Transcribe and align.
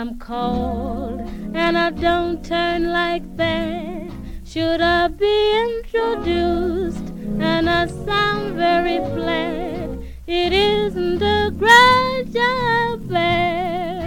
I'm 0.00 0.18
cold 0.18 1.20
and 1.52 1.76
I 1.76 1.90
don't 1.90 2.42
turn 2.42 2.90
like 2.90 3.36
that. 3.36 4.10
Should 4.46 4.80
I 4.80 5.08
be 5.08 5.36
introduced 5.66 7.12
and 7.38 7.68
I 7.68 7.86
sound 7.86 8.54
very 8.54 8.96
flat? 9.12 9.98
It 10.26 10.54
isn't 10.54 11.20
a 11.20 11.50
grudge 11.50 12.34
I 12.34 12.96
bear. 13.10 14.00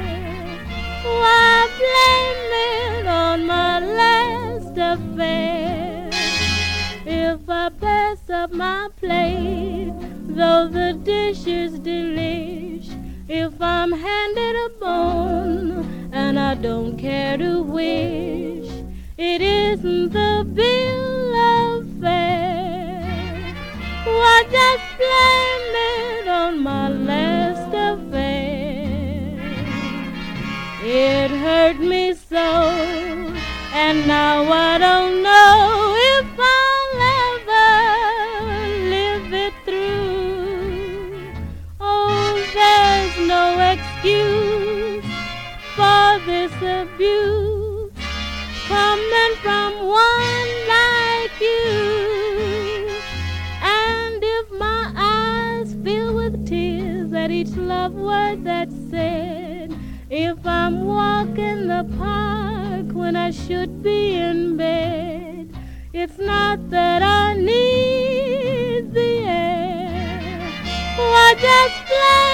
Why 1.04 1.70
blame 1.78 2.54
it 2.72 3.08
on 3.08 3.46
my 3.46 3.80
last 3.80 4.76
affair? 4.76 6.10
If 7.06 7.48
I 7.48 7.70
pass 7.70 8.32
up 8.32 8.52
my 8.52 8.90
plate, 9.00 9.94
though 10.26 10.68
the 10.70 11.00
dish 11.04 11.46
is 11.46 11.78
delicious. 11.78 13.03
If 13.30 13.54
I'm 13.62 13.94
handed 13.94 14.56
a 14.58 14.70
bone 14.82 16.10
and 16.12 16.38
I 16.38 16.56
don't 16.56 16.98
care 16.98 17.38
to 17.38 17.64
wish, 17.64 18.70
it 19.18 19.42
isn't 19.42 20.12
the 20.12 20.46
bill 20.54 21.34
of 21.34 21.86
fare. 22.02 23.56
Why 24.04 24.44
just 24.52 24.98
blame 24.98 25.76
it 25.96 26.28
on 26.28 26.60
my 26.60 26.90
last 26.90 27.70
affair? 27.70 29.40
It 30.84 31.32
hurt 31.32 31.80
me 31.80 32.14
so, 32.14 32.36
and 33.74 34.06
now 34.06 34.52
I 34.52 34.78
don't 34.78 35.24
know 35.24 35.43
abuse 47.04 47.92
coming 48.68 49.36
from 49.42 49.86
one 49.86 50.52
like 50.68 51.40
you. 51.42 52.88
And 53.62 54.24
if 54.24 54.52
my 54.52 54.92
eyes 54.96 55.76
fill 55.84 56.16
with 56.16 56.48
tears 56.48 57.14
at 57.14 57.32
each 57.32 57.56
love 57.56 57.94
word 57.94 58.44
that's 58.44 58.76
said, 58.90 59.78
if 60.10 60.46
I'm 60.46 60.86
walking 60.86 61.68
the 61.68 61.86
park 61.98 62.94
when 62.94 63.16
I 63.16 63.32
should 63.32 63.84
be 63.84 64.16
in 64.16 64.58
bed, 64.58 65.50
it's 65.92 66.18
not 66.18 66.70
that 66.70 67.02
I 67.02 67.34
need 67.34 68.94
the 68.94 69.18
air. 69.26 70.40
Why 70.98 71.36
just 71.38 71.88
blame 71.88 72.33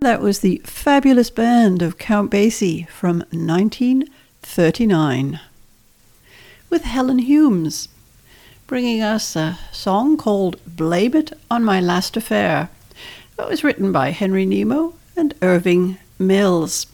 That 0.00 0.20
was 0.20 0.38
the 0.38 0.62
fabulous 0.64 1.28
band 1.28 1.82
of 1.82 1.98
Count 1.98 2.30
Basie 2.30 2.88
from 2.88 3.24
1939 3.32 5.40
with 6.70 6.84
Helen 6.84 7.18
Humes 7.18 7.88
bringing 8.68 9.02
us 9.02 9.34
a 9.34 9.58
song 9.72 10.16
called 10.16 10.60
Blame 10.64 11.16
It 11.16 11.32
on 11.50 11.64
My 11.64 11.80
Last 11.80 12.16
Affair. 12.16 12.68
It 13.40 13.48
was 13.48 13.64
written 13.64 13.90
by 13.90 14.10
Henry 14.10 14.46
Nemo 14.46 14.94
and 15.16 15.34
Irving 15.42 15.98
Mills. 16.16 16.86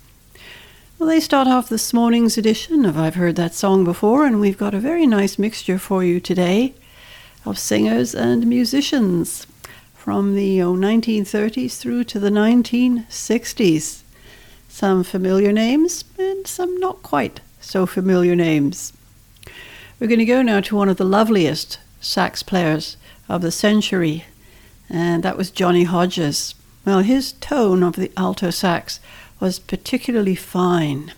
Well, 0.98 1.10
they 1.10 1.20
start 1.20 1.46
off 1.46 1.68
this 1.68 1.92
morning's 1.92 2.38
edition 2.38 2.86
of 2.86 2.96
I've 2.96 3.16
Heard 3.16 3.36
That 3.36 3.52
Song 3.52 3.84
Before, 3.84 4.24
and 4.24 4.40
we've 4.40 4.56
got 4.56 4.72
a 4.72 4.78
very 4.78 5.06
nice 5.06 5.38
mixture 5.38 5.78
for 5.78 6.02
you 6.02 6.20
today 6.20 6.72
of 7.44 7.58
singers 7.58 8.14
and 8.14 8.46
musicians 8.46 9.46
from 10.04 10.34
the 10.34 10.60
uh, 10.60 10.66
oh, 10.66 10.74
1930s 10.74 11.78
through 11.78 12.04
to 12.04 12.20
the 12.20 12.28
1960s. 12.28 14.02
Some 14.68 15.02
familiar 15.02 15.50
names 15.50 16.04
and 16.18 16.46
some 16.46 16.78
not 16.78 17.02
quite 17.02 17.40
so 17.58 17.86
familiar 17.86 18.36
names. 18.36 18.92
We're 19.98 20.08
going 20.08 20.18
to 20.18 20.26
go 20.26 20.42
now 20.42 20.60
to 20.60 20.76
one 20.76 20.90
of 20.90 20.98
the 20.98 21.06
loveliest 21.06 21.78
sax 22.02 22.42
players 22.42 22.98
of 23.30 23.40
the 23.40 23.50
century, 23.50 24.26
and 24.90 25.22
that 25.22 25.38
was 25.38 25.50
Johnny 25.50 25.84
Hodges. 25.84 26.54
Well, 26.84 27.00
his 27.00 27.32
tone 27.32 27.82
of 27.82 27.96
the 27.96 28.12
alto 28.14 28.50
sax 28.50 29.00
was 29.40 29.58
particularly 29.58 30.34
fine. 30.34 31.14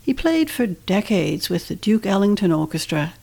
He 0.00 0.14
played 0.14 0.48
for 0.48 0.68
decades 0.68 1.50
with 1.50 1.66
the 1.66 1.74
Duke 1.74 2.06
Ellington 2.06 2.52
Orchestra 2.52 3.14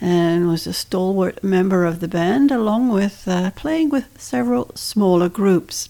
and 0.00 0.48
was 0.48 0.66
a 0.66 0.72
stalwart 0.72 1.44
member 1.44 1.84
of 1.84 2.00
the 2.00 2.08
band, 2.08 2.50
along 2.50 2.88
with 2.88 3.28
uh, 3.28 3.50
playing 3.50 3.90
with 3.90 4.20
several 4.20 4.70
smaller 4.74 5.28
groups. 5.28 5.88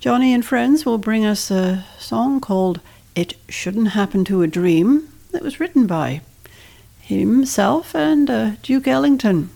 Johnny 0.00 0.34
and 0.34 0.44
Friends 0.44 0.84
will 0.84 0.98
bring 0.98 1.24
us 1.24 1.50
a 1.50 1.84
song 1.98 2.40
called 2.40 2.80
It 3.14 3.34
Shouldn't 3.48 3.88
Happen 3.88 4.24
to 4.26 4.42
a 4.42 4.46
Dream 4.46 5.08
that 5.32 5.42
was 5.42 5.60
written 5.60 5.86
by 5.86 6.20
himself 7.00 7.94
and 7.94 8.28
uh, 8.28 8.50
Duke 8.62 8.88
Ellington. 8.88 9.50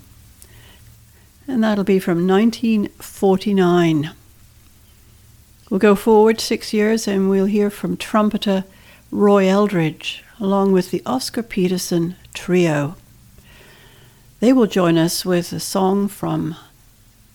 And 1.48 1.64
that'll 1.64 1.84
be 1.84 1.98
from 1.98 2.28
1949. 2.28 4.10
We'll 5.68 5.80
go 5.80 5.94
forward 5.94 6.40
six 6.40 6.72
years 6.72 7.08
and 7.08 7.28
we'll 7.28 7.46
hear 7.46 7.70
from 7.70 7.96
trumpeter 7.96 8.64
Roy 9.10 9.48
Eldridge 9.48 10.24
along 10.40 10.72
with 10.72 10.90
the 10.90 11.02
Oscar 11.04 11.42
Peterson 11.42 12.16
Trio. 12.32 12.96
They 14.40 14.54
will 14.54 14.66
join 14.66 14.96
us 14.96 15.26
with 15.26 15.52
a 15.52 15.60
song 15.60 16.08
from 16.08 16.56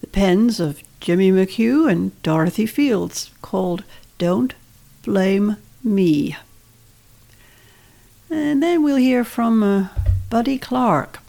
the 0.01 0.07
pens 0.07 0.59
of 0.59 0.81
Jimmy 0.99 1.31
McHugh 1.31 1.87
and 1.87 2.19
Dorothy 2.23 2.65
Fields 2.65 3.29
called 3.43 3.83
Don't 4.17 4.55
Blame 5.03 5.57
Me. 5.83 6.35
And 8.31 8.63
then 8.63 8.83
we'll 8.83 8.95
hear 8.95 9.23
from 9.23 9.61
uh, 9.61 9.89
Buddy 10.31 10.57
Clark. 10.57 11.19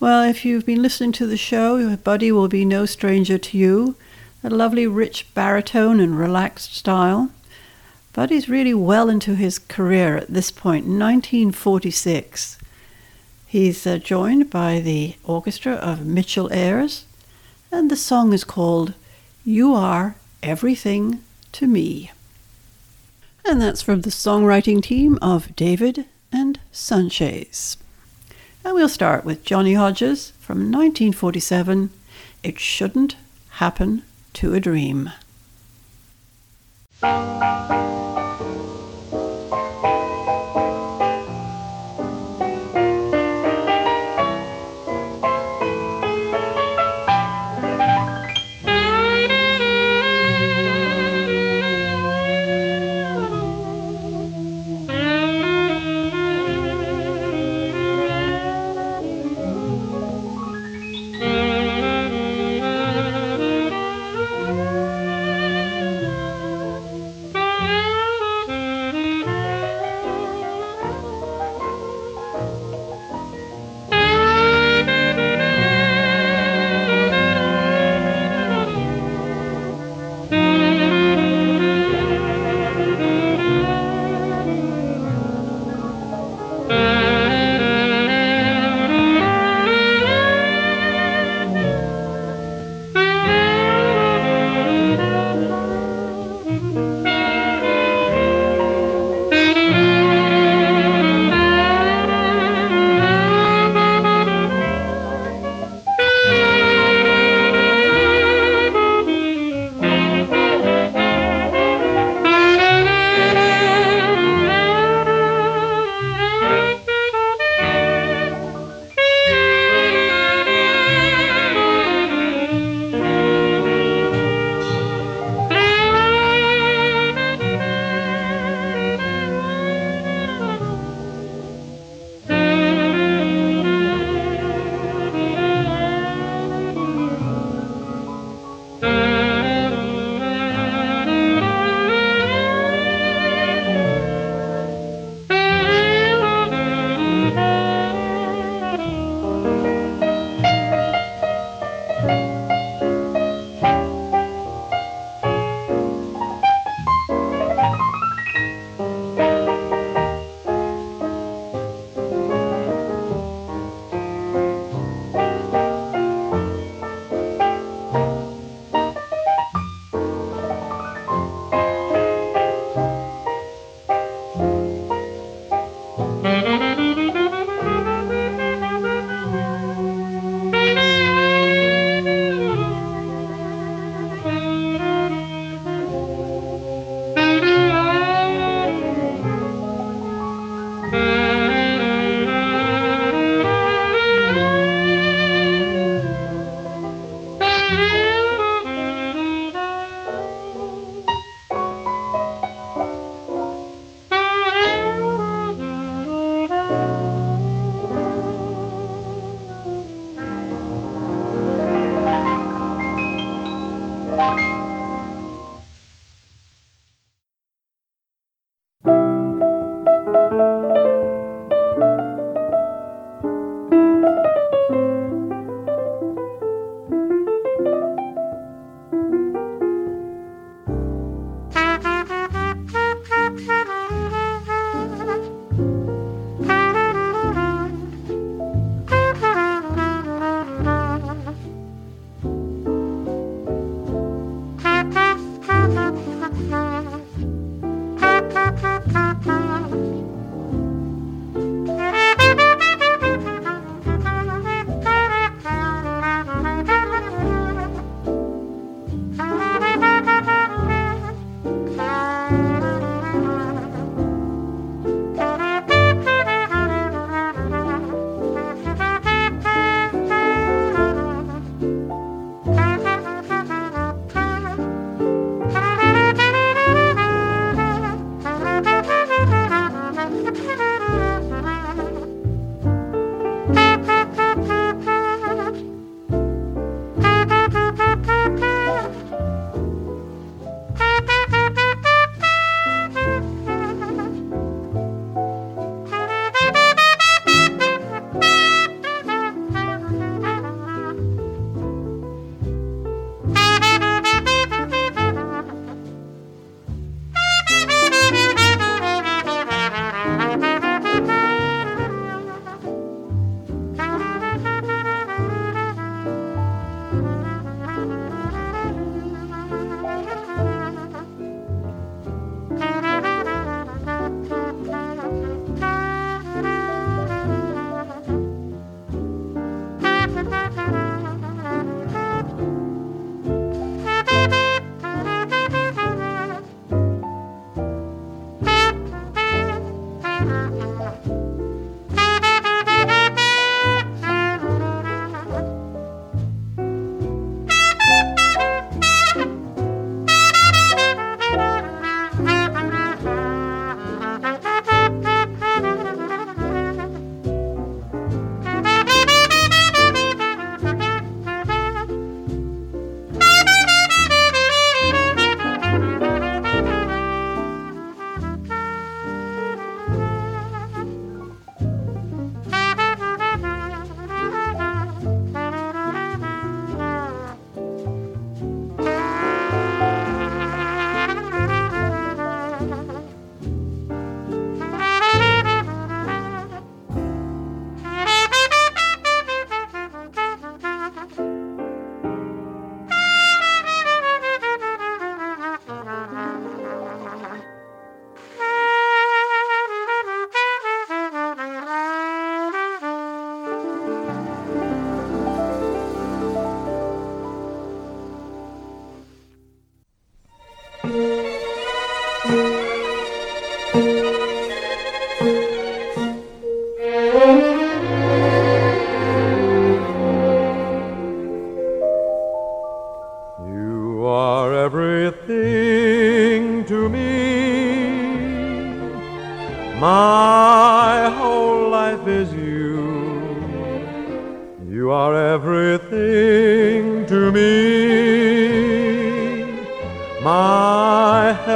Well, 0.00 0.22
if 0.22 0.44
you've 0.44 0.66
been 0.66 0.82
listening 0.82 1.12
to 1.12 1.26
the 1.26 1.38
show, 1.38 1.96
Buddy 1.96 2.30
will 2.30 2.48
be 2.48 2.66
no 2.66 2.84
stranger 2.84 3.38
to 3.38 3.56
you. 3.56 3.96
A 4.44 4.50
lovely, 4.50 4.86
rich 4.86 5.32
baritone 5.32 5.98
and 5.98 6.18
relaxed 6.18 6.76
style. 6.76 7.30
Buddy's 8.12 8.50
really 8.50 8.74
well 8.74 9.08
into 9.08 9.34
his 9.34 9.58
career 9.58 10.18
at 10.18 10.28
this 10.28 10.50
point, 10.50 10.84
1946. 10.84 12.58
He's 13.50 13.84
uh, 13.84 13.98
joined 13.98 14.48
by 14.48 14.78
the 14.78 15.16
orchestra 15.24 15.72
of 15.72 16.06
Mitchell 16.06 16.52
Ayres, 16.52 17.04
and 17.72 17.90
the 17.90 17.96
song 17.96 18.32
is 18.32 18.44
called 18.44 18.94
You 19.44 19.74
Are 19.74 20.14
Everything 20.40 21.24
to 21.50 21.66
Me. 21.66 22.12
And 23.44 23.60
that's 23.60 23.82
from 23.82 24.02
the 24.02 24.10
songwriting 24.10 24.80
team 24.80 25.18
of 25.20 25.56
David 25.56 26.04
and 26.30 26.60
Sanchez. 26.70 27.76
And 28.64 28.74
we'll 28.74 28.88
start 28.88 29.24
with 29.24 29.42
Johnny 29.42 29.74
Hodges 29.74 30.30
from 30.38 30.70
1947 30.70 31.90
It 32.44 32.60
Shouldn't 32.60 33.16
Happen 33.54 34.04
to 34.34 34.54
a 34.54 34.60
Dream. 34.60 35.10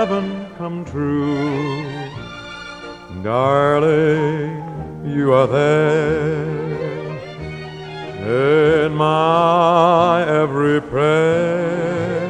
Heaven 0.04 0.46
come 0.58 0.84
true. 0.84 1.82
Darling, 3.22 4.62
you 5.02 5.32
are 5.32 5.46
there 5.46 6.44
in 8.84 8.94
my 8.94 10.22
every 10.28 10.82
prayer. 10.82 12.20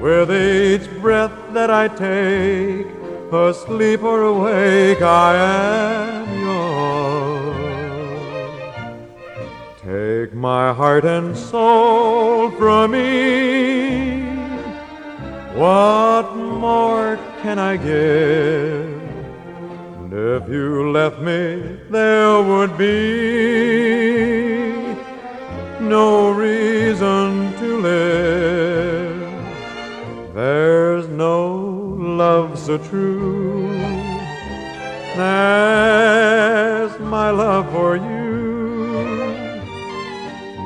With 0.00 0.30
each 0.32 0.88
breath 1.02 1.36
that 1.52 1.70
I 1.70 1.88
take, 1.88 2.86
asleep 3.30 4.02
or 4.02 4.22
awake, 4.22 5.02
I 5.02 5.36
am 5.36 6.26
yours. 6.46 7.52
Take 9.82 10.32
my 10.32 10.72
heart 10.72 11.04
and 11.04 11.36
soul 11.36 12.50
from 12.52 12.92
me. 12.92 13.71
What 15.62 16.34
more 16.34 17.18
can 17.40 17.56
I 17.60 17.76
give? 17.76 19.00
And 20.00 20.12
if 20.12 20.48
you 20.48 20.90
left 20.90 21.20
me, 21.20 21.78
there 21.88 22.42
would 22.42 22.76
be 22.76 22.96
no 25.80 26.32
reason 26.32 27.54
to 27.60 27.76
live. 27.80 29.20
There's 30.34 31.06
no 31.06 31.56
love 31.96 32.58
so 32.58 32.76
true 32.78 33.70
as 35.16 36.98
my 36.98 37.30
love 37.30 37.70
for 37.70 37.94
you. 37.94 38.96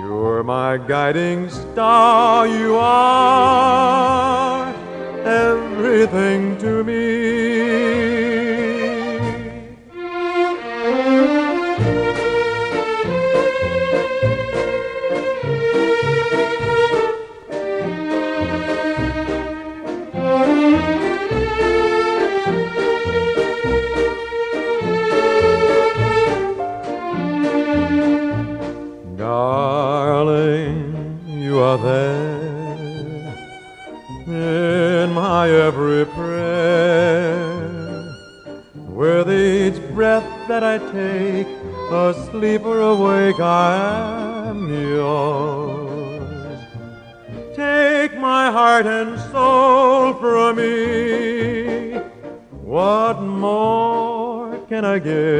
You're 0.00 0.42
my 0.42 0.78
guiding 0.78 1.50
star, 1.50 2.46
you 2.48 2.76
are 2.76 4.45
everything 5.26 6.56
to 6.58 6.84
me. 6.84 7.05
That 40.60 40.64
I 40.64 40.78
take, 40.90 41.48
asleep 41.92 42.64
or 42.64 42.80
awake, 42.80 43.38
I 43.40 44.48
am 44.48 44.60
yours. 44.96 46.58
Take 47.54 48.16
my 48.16 48.50
heart 48.50 48.86
and 48.86 49.20
soul 49.32 50.14
from 50.14 50.56
me. 50.56 51.98
What 52.62 53.20
more 53.20 54.58
can 54.70 54.86
I 54.86 54.98
give? 54.98 55.35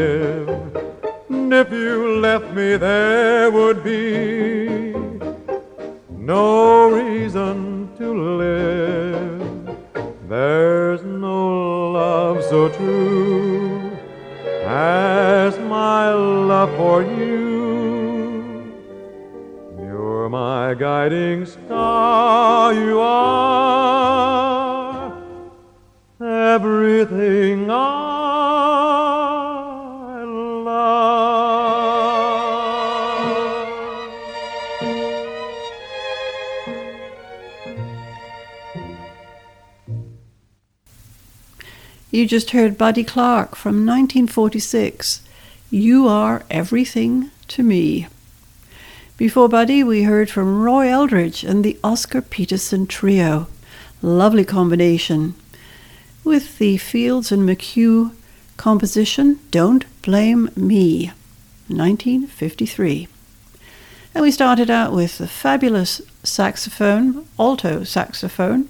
You 42.27 42.31
just 42.31 42.51
heard 42.51 42.77
Buddy 42.77 43.05
Clark 43.05 43.55
from 43.55 43.87
1946. 43.87 45.21
You 45.71 46.09
are 46.09 46.43
everything 46.51 47.31
to 47.47 47.63
me. 47.63 48.09
Before 49.17 49.49
Buddy, 49.49 49.85
we 49.85 50.03
heard 50.03 50.29
from 50.29 50.61
Roy 50.61 50.89
Eldridge 50.89 51.45
and 51.45 51.63
the 51.63 51.79
Oscar 51.85 52.21
Peterson 52.21 52.89
Trio. 52.89 53.47
Lovely 54.03 54.45
combination. 54.45 55.37
With 56.25 56.59
the 56.59 56.79
Fields 56.79 57.31
and 57.31 57.49
McHugh 57.49 58.11
composition, 58.57 59.39
Don't 59.53 59.85
Blame 60.03 60.51
Me, 60.57 61.13
1953. 61.69 63.07
And 64.17 64.23
we 64.23 64.33
started 64.33 64.69
out 64.69 64.93
with 64.93 65.19
the 65.19 65.29
fabulous 65.29 66.03
saxophone, 66.25 67.29
alto 67.39 67.85
saxophone, 67.85 68.69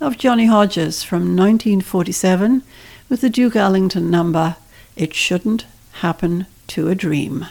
of 0.00 0.18
Johnny 0.18 0.46
Hodges 0.46 1.02
from 1.02 1.36
1947 1.36 2.62
with 3.12 3.20
the 3.20 3.28
Duke 3.28 3.54
Ellington 3.54 4.10
number 4.10 4.56
It 4.96 5.12
Shouldn't 5.12 5.66
Happen 6.00 6.46
to 6.68 6.88
a 6.88 6.94
Dream. 6.94 7.44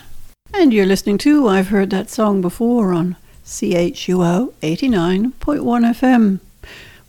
And 0.52 0.74
you're 0.74 0.84
listening 0.84 1.18
to 1.18 1.46
I've 1.46 1.68
Heard 1.68 1.90
That 1.90 2.10
Song 2.10 2.40
Before 2.40 2.92
on 2.92 3.14
CHUO 3.44 4.54
89.1 4.60 5.32
FM. 5.38 6.40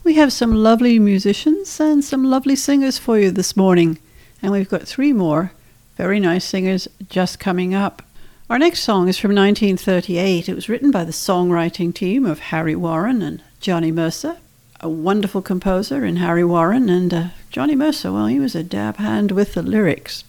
We 0.04 0.14
have 0.14 0.32
some 0.32 0.54
lovely 0.54 1.00
musicians 1.00 1.80
and 1.80 2.04
some 2.04 2.22
lovely 2.22 2.54
singers 2.54 2.96
for 2.96 3.18
you 3.18 3.32
this 3.32 3.56
morning, 3.56 3.98
and 4.40 4.52
we've 4.52 4.70
got 4.70 4.82
three 4.82 5.12
more 5.12 5.50
very 5.96 6.20
nice 6.20 6.44
singers 6.44 6.86
just 7.10 7.40
coming 7.40 7.74
up. 7.74 8.02
Our 8.48 8.60
next 8.60 8.84
song 8.84 9.08
is 9.08 9.18
from 9.18 9.34
1938. 9.34 10.48
It 10.48 10.54
was 10.54 10.68
written 10.68 10.92
by 10.92 11.02
the 11.02 11.10
songwriting 11.10 11.92
team 11.92 12.24
of 12.24 12.38
Harry 12.38 12.76
Warren 12.76 13.20
and 13.20 13.42
Johnny 13.58 13.90
Mercer 13.90 14.36
a 14.84 14.88
wonderful 14.88 15.40
composer 15.40 16.04
in 16.04 16.16
Harry 16.16 16.44
Warren, 16.44 16.90
and 16.90 17.14
uh, 17.14 17.28
Johnny 17.48 17.74
Mercer, 17.74 18.12
well, 18.12 18.26
he 18.26 18.38
was 18.38 18.54
a 18.54 18.62
dab 18.62 18.98
hand 18.98 19.32
with 19.32 19.54
the 19.54 19.62
lyrics. 19.62 20.24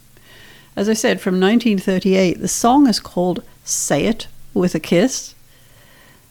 As 0.78 0.88
I 0.88 0.94
said, 0.94 1.20
from 1.20 1.42
1938, 1.42 2.40
the 2.40 2.48
song 2.48 2.88
is 2.88 3.02
called 3.02 3.44
Say 3.66 4.06
It 4.06 4.28
with 4.54 4.74
a 4.74 4.80
Kiss, 4.80 5.36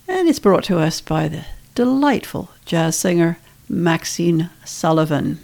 and 0.09 0.27
it's 0.27 0.39
brought 0.39 0.65
to 0.65 0.79
us 0.79 1.03
by 1.03 1.29
the 1.29 1.45
delightful 1.75 2.49
jazz 2.65 2.99
singer 2.99 3.37
Maxine 3.69 4.49
Sullivan. 4.65 5.39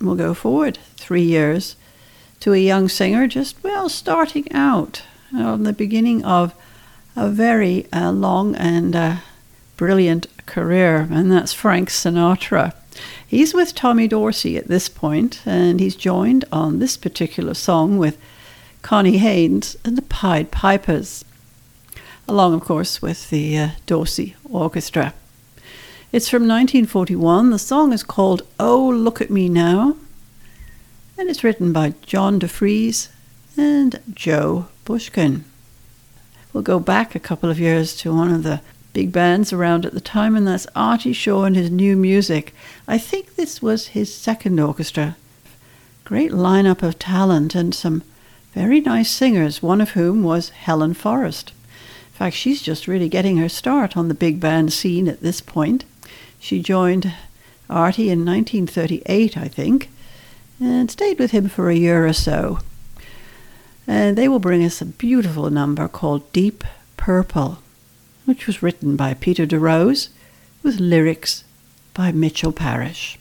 We'll 0.00 0.16
go 0.16 0.34
forward 0.34 0.76
three 0.96 1.22
years 1.22 1.76
to 2.40 2.52
a 2.52 2.58
young 2.58 2.88
singer 2.88 3.28
just, 3.28 3.62
well, 3.62 3.88
starting 3.88 4.50
out 4.50 5.04
on 5.32 5.62
the 5.62 5.72
beginning 5.72 6.24
of 6.24 6.52
a 7.14 7.28
very 7.28 7.86
uh, 7.92 8.10
long 8.10 8.56
and 8.56 8.96
uh, 8.96 9.16
brilliant 9.76 10.26
career, 10.48 11.06
and 11.10 11.30
that's 11.30 11.52
Frank 11.52 11.90
Sinatra. 11.90 12.74
He's 13.24 13.54
with 13.54 13.74
Tommy 13.74 14.08
Dorsey 14.08 14.56
at 14.56 14.66
this 14.66 14.88
point, 14.88 15.42
and 15.46 15.78
he's 15.78 15.94
joined 15.94 16.44
on 16.50 16.78
this 16.78 16.96
particular 16.96 17.54
song 17.54 17.98
with 17.98 18.18
Connie 18.82 19.18
Haines 19.18 19.76
and 19.84 19.96
the 19.96 20.02
Pied 20.02 20.50
Pipers, 20.50 21.24
along, 22.26 22.54
of 22.54 22.62
course, 22.62 23.00
with 23.00 23.30
the 23.30 23.58
uh, 23.58 23.68
Dorsey 23.86 24.34
Orchestra. 24.48 25.14
It's 26.10 26.28
from 26.28 26.42
1941. 26.48 27.50
The 27.50 27.58
song 27.58 27.92
is 27.92 28.02
called 28.02 28.42
Oh 28.58 28.88
Look 28.88 29.20
at 29.20 29.30
Me 29.30 29.48
Now, 29.48 29.96
and 31.18 31.28
it's 31.28 31.44
written 31.44 31.72
by 31.72 31.94
John 32.02 32.40
DeVries 32.40 33.08
and 33.56 34.00
Joe 34.14 34.68
Bushkin. 34.86 35.44
We'll 36.52 36.62
go 36.62 36.80
back 36.80 37.14
a 37.14 37.20
couple 37.20 37.50
of 37.50 37.60
years 37.60 37.94
to 37.96 38.14
one 38.14 38.32
of 38.32 38.42
the 38.42 38.62
big 38.92 39.12
bands 39.12 39.52
around 39.52 39.84
at 39.86 39.94
the 39.94 40.00
time, 40.00 40.36
and 40.36 40.46
that's 40.46 40.66
Artie 40.74 41.12
Shaw 41.12 41.44
and 41.44 41.56
his 41.56 41.70
new 41.70 41.96
music. 41.96 42.54
I 42.86 42.98
think 42.98 43.34
this 43.34 43.62
was 43.62 43.88
his 43.88 44.14
second 44.14 44.58
orchestra. 44.58 45.16
Great 46.04 46.32
lineup 46.32 46.82
of 46.82 46.98
talent 46.98 47.54
and 47.54 47.74
some 47.74 48.02
very 48.54 48.80
nice 48.80 49.10
singers, 49.10 49.62
one 49.62 49.80
of 49.80 49.90
whom 49.90 50.22
was 50.22 50.48
Helen 50.50 50.94
Forrest. 50.94 51.50
In 51.50 52.18
fact, 52.18 52.36
she's 52.36 52.62
just 52.62 52.88
really 52.88 53.08
getting 53.08 53.36
her 53.36 53.48
start 53.48 53.96
on 53.96 54.08
the 54.08 54.14
big 54.14 54.40
band 54.40 54.72
scene 54.72 55.06
at 55.06 55.20
this 55.20 55.40
point. 55.40 55.84
She 56.40 56.62
joined 56.62 57.12
Artie 57.70 58.10
in 58.10 58.24
1938, 58.24 59.36
I 59.36 59.48
think, 59.48 59.90
and 60.58 60.90
stayed 60.90 61.18
with 61.18 61.30
him 61.30 61.48
for 61.48 61.68
a 61.68 61.76
year 61.76 62.06
or 62.06 62.12
so. 62.12 62.60
And 63.86 64.18
they 64.18 64.28
will 64.28 64.38
bring 64.38 64.64
us 64.64 64.80
a 64.80 64.86
beautiful 64.86 65.50
number 65.50 65.86
called 65.86 66.32
Deep 66.32 66.64
Purple, 66.96 67.58
which 68.28 68.46
was 68.46 68.62
written 68.62 68.94
by 68.94 69.14
Peter 69.14 69.46
DeRose 69.46 70.10
with 70.62 70.78
lyrics 70.78 71.44
by 71.94 72.12
Mitchell 72.12 72.52
Parish. 72.52 73.18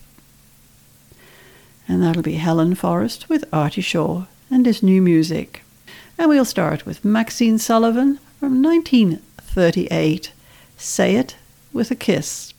And 1.87 2.03
that'll 2.03 2.21
be 2.21 2.33
Helen 2.33 2.75
Forrest 2.75 3.29
with 3.29 3.45
Artie 3.53 3.79
Shaw 3.79 4.25
and 4.51 4.65
his 4.65 4.83
new 4.83 5.01
music. 5.01 5.63
And 6.17 6.27
we'll 6.27 6.43
start 6.43 6.85
with 6.85 7.05
Maxine 7.05 7.57
Sullivan 7.57 8.19
from 8.37 8.61
1938 8.61 10.33
Say 10.75 11.15
It 11.15 11.37
with 11.71 11.89
a 11.89 11.95
Kiss. 11.95 12.53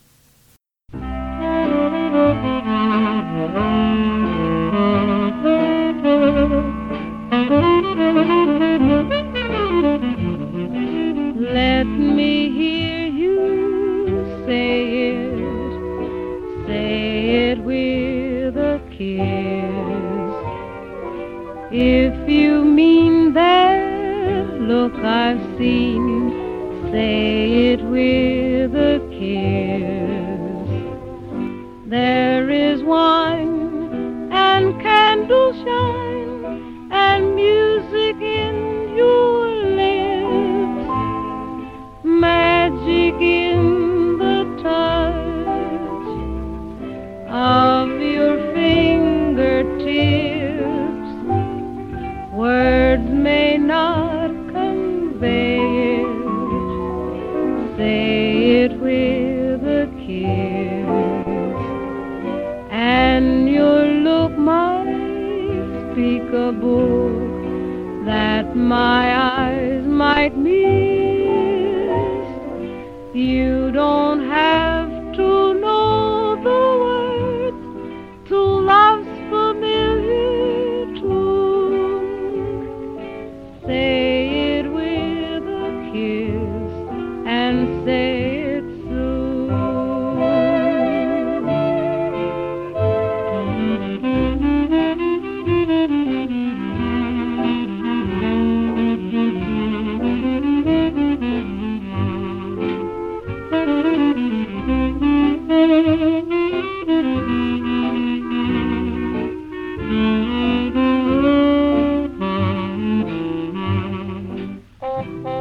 Words 115.08 115.37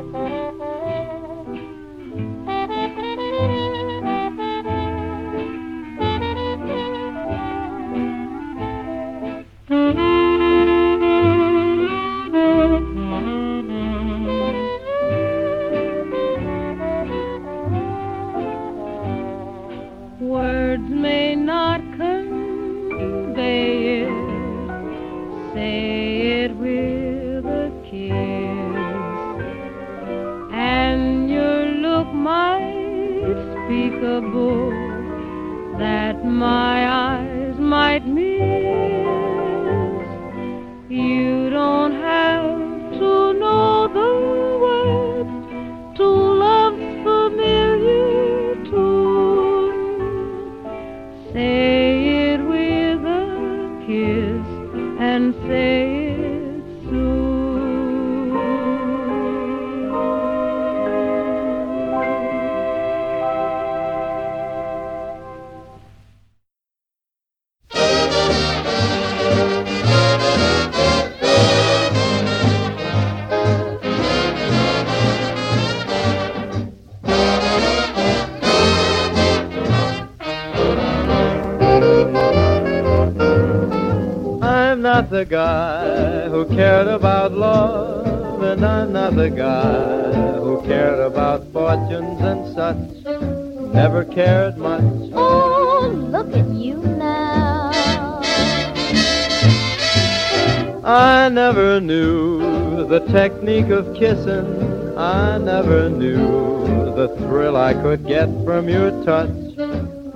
kissing. 104.00 104.98
I 104.98 105.38
never 105.38 105.90
knew 105.90 106.56
the 106.96 107.08
thrill 107.18 107.58
I 107.58 107.74
could 107.74 108.06
get 108.06 108.28
from 108.46 108.70
your 108.70 108.92
touch. 109.04 109.30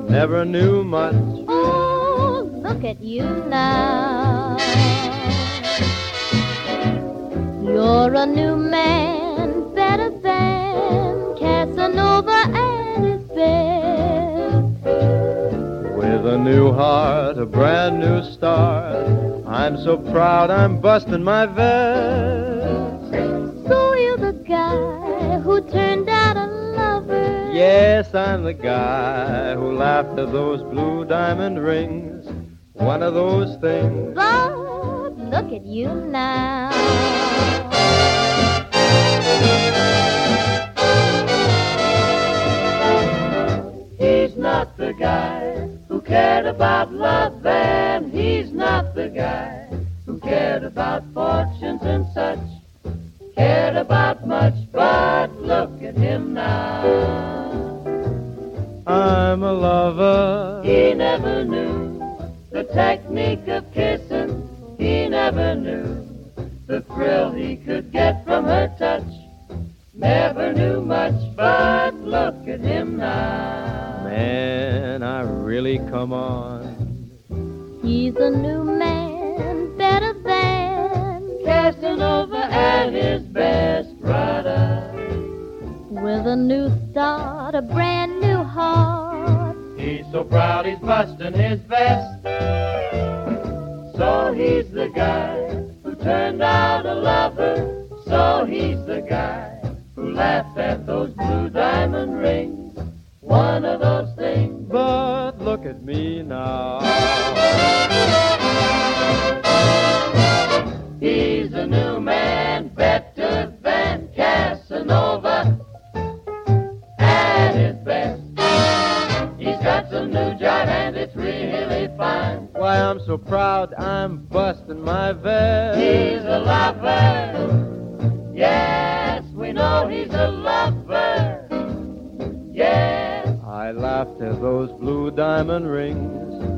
Never 0.09 0.45
knew 0.45 0.83
much. 0.83 1.15
Oh, 1.47 2.49
look 2.53 2.83
at 2.83 3.01
you 3.01 3.23
now. 3.47 4.57
You're 7.63 8.15
a 8.15 8.25
new 8.25 8.55
man, 8.55 9.73
better 9.73 10.09
than 10.09 11.37
Casanova 11.37 12.49
and 12.53 13.05
his 13.05 13.21
bed. 13.29 14.83
With 15.97 16.25
a 16.27 16.37
new 16.37 16.71
heart, 16.71 17.37
a 17.37 17.45
brand 17.45 17.99
new 17.99 18.23
start. 18.23 19.07
I'm 19.47 19.77
so 19.77 19.97
proud 19.97 20.49
I'm 20.51 20.79
busting 20.79 21.23
my 21.23 21.45
vest. 21.45 22.40
Yes, 27.53 28.15
I'm 28.15 28.43
the 28.45 28.53
guy 28.53 29.55
who 29.55 29.73
laughed 29.73 30.17
at 30.17 30.31
those 30.31 30.63
blue 30.63 31.03
diamond 31.03 31.59
rings. 31.59 32.25
One 32.71 33.03
of 33.03 33.13
those 33.13 33.57
things. 33.57 34.15
But 34.15 35.17
look 35.17 35.51
at 35.51 35.65
you 35.65 35.93
now. 35.93 36.71
He's 43.99 44.37
not 44.37 44.77
the 44.77 44.93
guy 44.93 45.67
who 45.89 45.99
cared 45.99 46.45
about 46.45 46.93
love, 46.93 47.45
and 47.45 48.13
he's 48.13 48.53
not 48.53 48.95
the 48.95 49.09
guy 49.09 49.67
who 50.05 50.19
cared 50.21 50.63
about 50.63 51.03
fortunes 51.13 51.81
and 51.81 52.05
such. 52.13 52.39
Cared 53.35 53.75
about 53.75 54.25
much, 54.25 54.55
but 54.71 55.35
look 55.41 55.83
at 55.83 55.97
him 55.97 56.33
now. 56.33 57.30
I'm 58.87 59.43
a 59.43 59.53
lover. 59.53 60.61
He 60.65 60.93
never 60.93 61.43
knew 61.43 61.99
the 62.51 62.63
technique 62.63 63.47
of 63.47 63.71
kissing. 63.73 64.47
He 64.77 65.07
never 65.07 65.55
knew 65.55 66.07
the 66.65 66.81
thrill 66.81 67.31
he 67.31 67.57
could 67.57 67.91
get 67.91 68.23
from 68.25 68.45
her 68.45 68.73
touch. 68.79 69.03
Never 69.93 70.53
knew 70.53 70.81
much, 70.81 71.13
but 71.35 71.93
look 71.95 72.47
at 72.47 72.61
him 72.61 72.97
now. 72.97 74.01
Man, 74.03 75.03
I 75.03 75.21
really 75.21 75.77
come 75.77 76.11
on. 76.11 77.09
He's 77.83 78.15
a 78.15 78.31
new 78.31 78.63
man, 78.63 79.77
better 79.77 80.13
than 80.13 81.45
Casanova 81.45 82.45
at 82.51 82.93
his 82.93 83.21
best 83.23 83.99
brother 84.01 84.90
with 86.01 86.25
a 86.25 86.35
new 86.35 86.71
start, 86.89 87.53
a 87.53 87.61
brand 87.61 88.19
new 88.21 88.43
heart. 88.43 89.55
He's 89.77 90.05
so 90.11 90.23
proud 90.23 90.65
he's 90.65 90.79
busting 90.79 91.33
his 91.33 91.59
vest. 91.61 92.23
So 93.95 94.33
he's 94.33 94.69
the 94.71 94.89
guy 94.95 95.37
who 95.83 95.95
turned 95.95 96.41
out 96.41 96.87
a 96.87 96.95
lover. 96.95 97.87
So 98.05 98.45
he's 98.45 98.83
the 98.85 99.05
guy 99.07 99.59
who 99.95 100.11
laughed 100.11 100.57
at 100.57 100.87
those 100.87 101.11
blue 101.11 101.49
diamond 101.49 102.17
rings. 102.17 102.79
One 103.19 103.63
of 103.63 103.79
those 103.81 104.15
things. 104.15 104.67
But 104.69 105.39
look 105.39 105.65
at 105.65 105.83
me 105.83 106.23
now. 106.23 106.79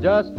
just 0.04 0.36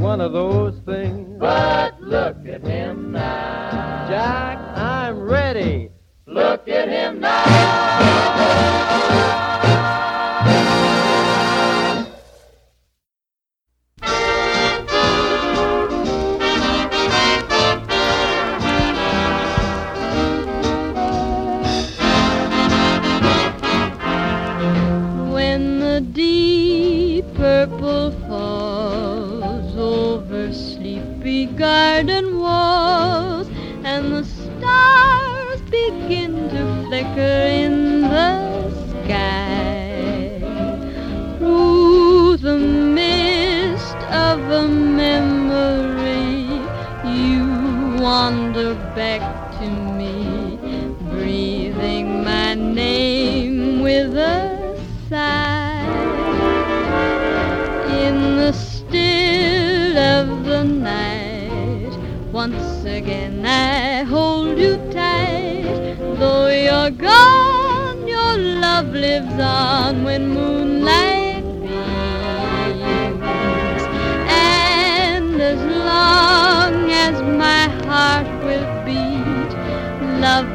love. 80.26 80.55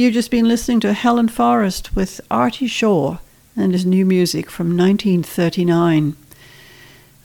You've 0.00 0.14
just 0.14 0.30
been 0.30 0.48
listening 0.48 0.80
to 0.80 0.94
Helen 0.94 1.28
Forrest 1.28 1.94
with 1.94 2.22
Artie 2.30 2.68
Shaw 2.68 3.18
and 3.54 3.74
his 3.74 3.84
new 3.84 4.06
music 4.06 4.50
from 4.50 4.68
1939 4.68 6.16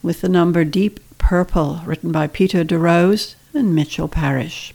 with 0.04 0.20
the 0.20 0.28
number 0.28 0.66
Deep 0.66 1.00
Purple, 1.18 1.80
written 1.86 2.12
by 2.12 2.28
Peter 2.28 2.66
DeRose 2.66 3.36
and 3.54 3.74
Mitchell 3.74 4.10
Parish. 4.10 4.74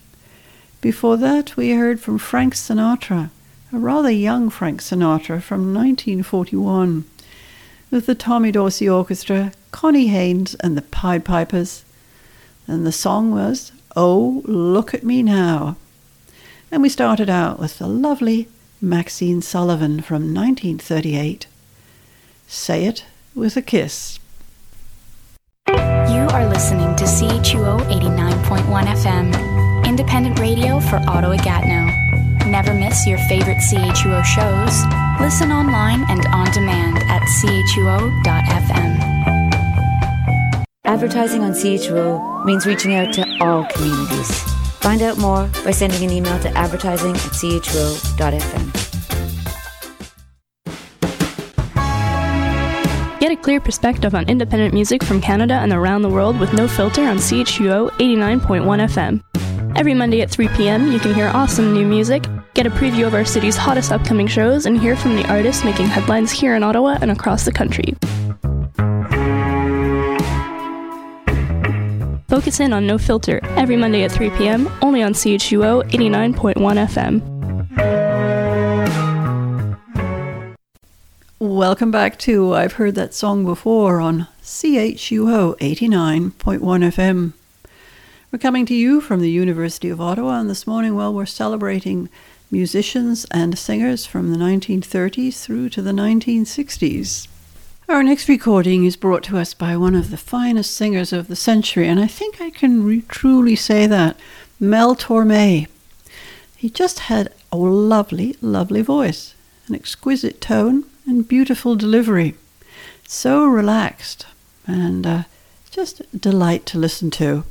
Before 0.80 1.18
that, 1.18 1.58
we 1.58 1.72
heard 1.72 2.00
from 2.00 2.16
Frank 2.16 2.54
Sinatra, 2.54 3.28
a 3.70 3.78
rather 3.78 4.10
young 4.10 4.48
Frank 4.48 4.80
Sinatra 4.80 5.42
from 5.42 5.74
1941, 5.74 7.04
with 7.90 8.06
the 8.06 8.14
Tommy 8.14 8.50
Dorsey 8.50 8.88
Orchestra, 8.88 9.52
Connie 9.72 10.06
Haines, 10.06 10.54
and 10.54 10.74
the 10.74 10.80
Pied 10.80 11.22
Pipers. 11.22 11.84
And 12.66 12.86
the 12.86 12.92
song 12.92 13.30
was 13.30 13.72
Oh, 13.94 14.40
Look 14.46 14.94
at 14.94 15.04
Me 15.04 15.22
Now. 15.22 15.76
And 16.72 16.82
we 16.82 16.88
started 16.88 17.28
out 17.28 17.58
with 17.58 17.78
the 17.78 17.88
lovely 17.88 18.48
Maxine 18.80 19.42
Sullivan 19.42 20.00
from 20.00 20.32
1938. 20.32 21.46
Say 22.46 22.84
It 22.84 23.04
with 23.34 23.56
a 23.56 23.62
Kiss. 23.62 24.18
You 25.68 26.26
are 26.32 26.48
listening 26.48 26.94
to 26.96 27.04
CHUO 27.04 27.78
89.1 27.90 28.84
FM, 28.86 29.86
independent 29.86 30.38
radio 30.38 30.78
for 30.80 30.96
Ottawa 31.08 31.36
Gatineau. 31.36 31.90
Never 32.48 32.72
miss 32.74 33.06
your 33.06 33.18
favorite 33.28 33.58
CHUO 33.58 34.24
shows. 34.24 35.20
Listen 35.20 35.50
online 35.52 36.04
and 36.08 36.24
on 36.26 36.50
demand 36.52 36.98
at 36.98 37.22
chuo.fm. 37.42 39.00
Advertising 40.84 41.42
on 41.42 41.52
CHUO 41.52 42.44
means 42.44 42.64
reaching 42.64 42.94
out 42.94 43.12
to 43.14 43.26
all 43.40 43.64
communities. 43.66 44.59
Find 44.80 45.02
out 45.02 45.18
more 45.18 45.48
by 45.64 45.70
sending 45.70 46.02
an 46.04 46.10
email 46.10 46.38
to 46.40 46.48
advertising 46.56 47.12
at 47.12 47.32
chuo.fm. 47.32 48.80
Get 53.20 53.32
a 53.32 53.36
clear 53.36 53.60
perspective 53.60 54.14
on 54.14 54.26
independent 54.28 54.72
music 54.72 55.04
from 55.04 55.20
Canada 55.20 55.54
and 55.54 55.72
around 55.72 56.02
the 56.02 56.08
world 56.08 56.40
with 56.40 56.54
no 56.54 56.66
filter 56.66 57.02
on 57.02 57.18
CHUO 57.18 57.90
89.1 57.90 58.64
FM. 58.88 59.22
Every 59.76 59.92
Monday 59.92 60.22
at 60.22 60.30
3 60.30 60.48
p.m., 60.48 60.90
you 60.90 60.98
can 60.98 61.14
hear 61.14 61.28
awesome 61.28 61.74
new 61.74 61.86
music, 61.86 62.24
get 62.54 62.66
a 62.66 62.70
preview 62.70 63.06
of 63.06 63.14
our 63.14 63.26
city's 63.26 63.56
hottest 63.56 63.92
upcoming 63.92 64.26
shows, 64.26 64.64
and 64.64 64.80
hear 64.80 64.96
from 64.96 65.16
the 65.16 65.28
artists 65.30 65.64
making 65.64 65.86
headlines 65.86 66.32
here 66.32 66.56
in 66.56 66.62
Ottawa 66.62 66.96
and 67.02 67.10
across 67.10 67.44
the 67.44 67.52
country. 67.52 67.94
Focus 72.30 72.60
in 72.60 72.72
on 72.72 72.86
No 72.86 72.96
Filter 72.96 73.40
every 73.56 73.76
Monday 73.76 74.04
at 74.04 74.12
3 74.12 74.30
p.m., 74.30 74.70
only 74.82 75.02
on 75.02 75.14
CHUO 75.14 75.82
89.1 75.90 76.54
FM. 76.54 77.20
Welcome 81.40 81.90
back 81.90 82.20
to 82.20 82.54
I've 82.54 82.74
Heard 82.74 82.94
That 82.94 83.14
Song 83.14 83.44
Before 83.44 84.00
on 84.00 84.28
CHUO 84.44 85.58
89.1 85.58 86.60
FM. 86.60 87.32
We're 88.30 88.38
coming 88.38 88.64
to 88.66 88.74
you 88.74 89.00
from 89.00 89.18
the 89.18 89.30
University 89.32 89.90
of 89.90 90.00
Ottawa, 90.00 90.38
and 90.38 90.48
this 90.48 90.68
morning, 90.68 90.94
well, 90.94 91.12
we're 91.12 91.26
celebrating 91.26 92.08
musicians 92.48 93.26
and 93.32 93.58
singers 93.58 94.06
from 94.06 94.30
the 94.30 94.38
1930s 94.38 95.42
through 95.42 95.68
to 95.70 95.82
the 95.82 95.90
1960s. 95.90 97.26
Our 97.90 98.04
next 98.04 98.28
recording 98.28 98.84
is 98.84 98.94
brought 98.94 99.24
to 99.24 99.36
us 99.36 99.52
by 99.52 99.76
one 99.76 99.96
of 99.96 100.12
the 100.12 100.16
finest 100.16 100.76
singers 100.76 101.12
of 101.12 101.26
the 101.26 101.34
century, 101.34 101.88
and 101.88 101.98
I 101.98 102.06
think 102.06 102.40
I 102.40 102.48
can 102.48 102.84
re- 102.84 103.02
truly 103.08 103.56
say 103.56 103.88
that 103.88 104.16
Mel 104.60 104.94
Torme. 104.94 105.66
He 106.56 106.70
just 106.70 107.00
had 107.00 107.34
a 107.50 107.56
lovely, 107.56 108.36
lovely 108.40 108.80
voice, 108.80 109.34
an 109.66 109.74
exquisite 109.74 110.40
tone, 110.40 110.84
and 111.04 111.26
beautiful 111.26 111.74
delivery. 111.74 112.36
So 113.08 113.44
relaxed 113.44 114.24
and 114.68 115.04
uh, 115.04 115.22
just 115.72 115.98
a 115.98 116.16
delight 116.16 116.66
to 116.66 116.78
listen 116.78 117.10
to. 117.10 117.42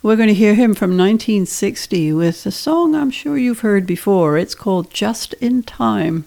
We're 0.00 0.14
going 0.14 0.28
to 0.28 0.34
hear 0.34 0.54
him 0.54 0.76
from 0.76 0.90
1960 0.90 2.12
with 2.12 2.46
a 2.46 2.52
song 2.52 2.94
I'm 2.94 3.10
sure 3.10 3.36
you've 3.36 3.60
heard 3.60 3.84
before. 3.84 4.38
It's 4.38 4.54
called 4.54 4.94
Just 4.94 5.32
in 5.40 5.64
Time. 5.64 6.24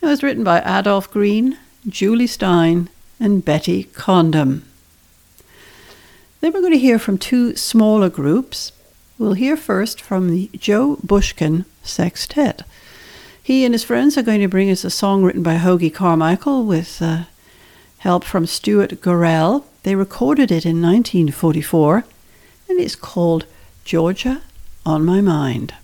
It 0.00 0.06
was 0.06 0.22
written 0.22 0.42
by 0.42 0.62
Adolph 0.62 1.10
Green, 1.10 1.58
Jule 1.88 2.26
Styne, 2.26 2.88
and 3.20 3.44
Betty 3.44 3.84
Comden. 3.84 4.62
Then 6.40 6.52
we're 6.52 6.60
going 6.60 6.72
to 6.72 6.78
hear 6.78 6.98
from 6.98 7.18
two 7.18 7.56
smaller 7.56 8.08
groups. 8.08 8.72
We'll 9.18 9.32
hear 9.32 9.56
first 9.56 10.00
from 10.00 10.30
the 10.30 10.50
Joe 10.54 10.98
Bushkin 11.02 11.64
Sextet. 11.82 12.62
He 13.42 13.64
and 13.64 13.72
his 13.72 13.84
friends 13.84 14.18
are 14.18 14.22
going 14.22 14.40
to 14.40 14.48
bring 14.48 14.70
us 14.70 14.84
a 14.84 14.90
song 14.90 15.22
written 15.22 15.42
by 15.42 15.56
Hoagy 15.56 15.92
Carmichael 15.92 16.64
with 16.64 17.00
uh, 17.00 17.24
help 17.98 18.24
from 18.24 18.44
Stuart 18.44 19.00
Gorrell. 19.00 19.64
They 19.84 19.94
recorded 19.94 20.50
it 20.50 20.66
in 20.66 20.82
1944 20.82 22.04
and 22.68 22.80
it's 22.80 22.96
called 22.96 23.46
Georgia 23.84 24.42
on 24.84 25.04
My 25.04 25.20
Mind. 25.20 25.74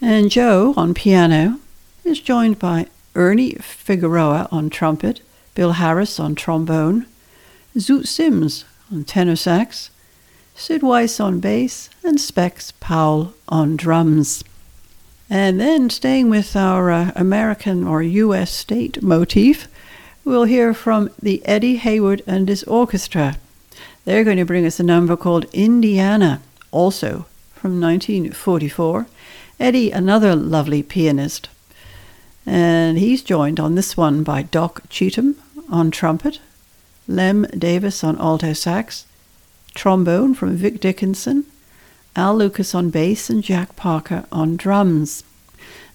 And 0.00 0.30
Joe 0.30 0.74
on 0.76 0.92
piano 0.92 1.60
is 2.04 2.20
joined 2.20 2.58
by 2.58 2.88
Ernie 3.16 3.54
Figueroa 3.54 4.46
on 4.52 4.70
trumpet, 4.70 5.20
Bill 5.54 5.72
Harris 5.72 6.20
on 6.20 6.34
trombone, 6.34 7.06
Zoot 7.76 8.06
Sims 8.06 8.64
on 8.92 9.04
tenor 9.04 9.36
sax, 9.36 9.90
Sid 10.54 10.82
Weiss 10.82 11.18
on 11.18 11.40
bass, 11.40 11.88
and 12.04 12.20
Specs 12.20 12.72
Powell 12.78 13.34
on 13.48 13.76
drums. 13.76 14.44
And 15.28 15.58
then, 15.58 15.90
staying 15.90 16.30
with 16.30 16.54
our 16.54 16.90
uh, 16.90 17.10
American 17.16 17.86
or 17.86 18.02
U.S. 18.02 18.52
state 18.52 19.02
motif, 19.02 19.66
we'll 20.24 20.44
hear 20.44 20.72
from 20.72 21.10
the 21.20 21.44
Eddie 21.44 21.78
Heywood 21.78 22.22
and 22.26 22.48
his 22.48 22.62
orchestra. 22.64 23.36
They're 24.04 24.24
going 24.24 24.36
to 24.36 24.44
bring 24.44 24.64
us 24.64 24.78
a 24.78 24.84
number 24.84 25.16
called 25.16 25.46
Indiana, 25.52 26.42
also 26.70 27.26
from 27.54 27.80
1944. 27.80 29.06
Eddie, 29.58 29.90
another 29.90 30.36
lovely 30.36 30.82
pianist. 30.82 31.48
And 32.46 32.98
he's 32.98 33.22
joined 33.22 33.58
on 33.58 33.74
this 33.74 33.96
one 33.96 34.22
by 34.22 34.42
Doc 34.42 34.82
Cheatham 34.88 35.36
on 35.68 35.90
trumpet, 35.90 36.40
Lem 37.08 37.42
Davis 37.46 38.04
on 38.04 38.16
alto 38.18 38.52
sax, 38.52 39.04
trombone 39.74 40.32
from 40.32 40.56
Vic 40.56 40.80
Dickenson, 40.80 41.44
Al 42.14 42.36
Lucas 42.36 42.74
on 42.74 42.90
bass, 42.90 43.28
and 43.28 43.42
Jack 43.42 43.74
Parker 43.74 44.24
on 44.30 44.56
drums. 44.56 45.24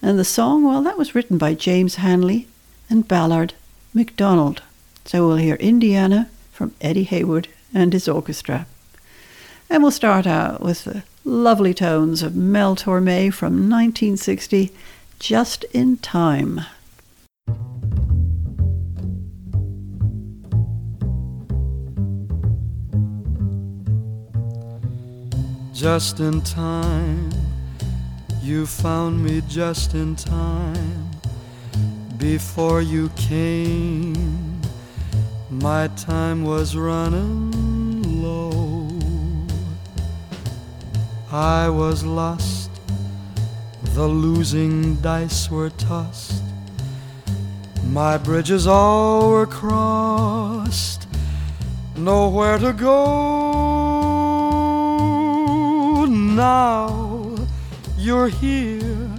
And 0.01 0.19
the 0.19 0.25
song, 0.25 0.63
well, 0.63 0.83
that 0.83 0.97
was 0.97 1.15
written 1.15 1.37
by 1.37 1.53
James 1.53 1.95
Hanley 1.95 2.47
and 2.89 3.07
Ballard 3.07 3.53
McDonald. 3.93 4.61
So 5.05 5.27
we'll 5.27 5.37
hear 5.37 5.55
Indiana 5.55 6.29
from 6.51 6.75
Eddie 6.81 7.05
Heywood 7.05 7.47
and 7.73 7.93
his 7.93 8.07
orchestra. 8.07 8.67
And 9.69 9.81
we'll 9.81 9.91
start 9.91 10.27
out 10.27 10.61
with 10.61 10.83
the 10.83 11.03
lovely 11.23 11.73
tones 11.73 12.21
of 12.21 12.35
Mel 12.35 12.75
Torme 12.75 13.33
from 13.33 13.69
1960, 13.69 14.71
Just 15.21 15.65
in 15.65 15.97
Time. 15.97 16.61
Just 25.71 26.19
in 26.19 26.41
time, 26.41 27.29
you 28.41 28.65
found 28.65 29.23
me 29.23 29.43
just 29.47 29.93
in 29.93 30.15
time 30.15 31.11
before 32.17 32.81
you 32.81 33.09
came. 33.15 34.59
My 35.51 35.87
time 35.89 36.43
was 36.43 36.75
running 36.75 37.51
low. 38.23 38.89
I 41.31 41.69
was 41.69 42.03
lost, 42.03 42.60
the 43.93 44.07
losing 44.07 44.95
dice 45.01 45.51
were 45.51 45.69
tossed. 45.71 46.41
My 47.87 48.17
bridges 48.17 48.65
all 48.65 49.31
were 49.31 49.45
crossed, 49.45 51.07
nowhere 51.97 52.57
to 52.57 52.71
go. 52.71 53.01
Now 56.05 57.35
you're 57.97 58.29
here, 58.29 59.09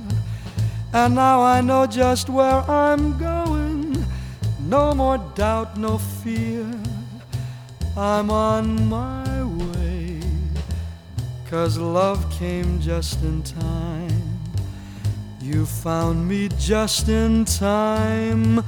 and 0.94 1.14
now 1.14 1.42
I 1.42 1.60
know 1.60 1.86
just 1.86 2.30
where 2.30 2.62
I'm 2.70 3.18
going. 3.18 4.02
No 4.68 4.94
more 4.94 5.18
doubt, 5.34 5.76
no 5.76 5.98
fear. 5.98 6.66
I'm 7.94 8.30
on 8.30 8.88
my 8.88 9.44
way. 9.44 10.20
Cause 11.50 11.76
love 11.76 12.30
came 12.30 12.80
just 12.80 13.22
in 13.22 13.42
time. 13.42 14.01
You 15.52 15.66
found 15.66 16.26
me 16.26 16.48
just 16.58 17.10
in 17.10 17.44
time 17.44 18.64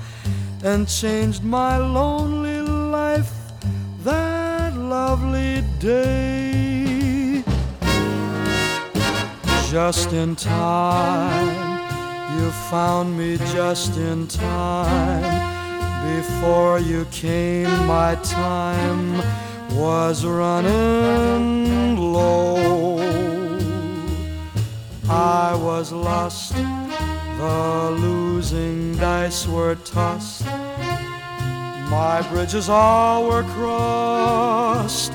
and 0.63 0.87
changed 0.87 1.43
my 1.43 1.79
lonely 1.79 2.61
life 2.61 3.33
that 4.01 4.77
lovely 4.77 5.65
day. 5.79 7.43
Just 9.71 10.13
in 10.13 10.37
time, 10.37 11.49
you 12.37 12.51
found 12.71 13.17
me 13.17 13.39
just 13.55 13.97
in 13.97 14.27
time 14.27 15.55
before 16.17 16.81
you 16.81 17.07
came, 17.07 17.71
my 17.87 18.15
time 18.23 19.23
was 19.71 20.27
running 20.27 21.97
low. 21.97 22.94
I 25.09 25.55
was 25.55 25.93
lost, 25.93 26.55
the 26.55 27.97
losing 28.01 28.97
dice 28.97 29.47
were 29.47 29.75
tossed. 29.85 30.45
My 31.91 32.27
bridges 32.31 32.69
all 32.69 33.29
were 33.29 33.43
crossed, 33.43 35.13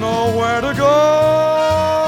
nowhere 0.00 0.60
to 0.62 0.74
go. 0.74 2.01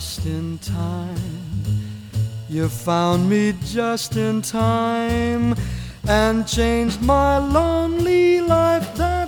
Just 0.00 0.24
in 0.24 0.56
time. 0.60 1.14
You 2.48 2.70
found 2.70 3.28
me 3.28 3.52
just 3.66 4.16
in 4.16 4.40
time 4.40 5.54
and 6.08 6.48
changed 6.48 7.02
my 7.02 7.36
lonely 7.36 8.40
life 8.40 8.94
that 8.94 9.19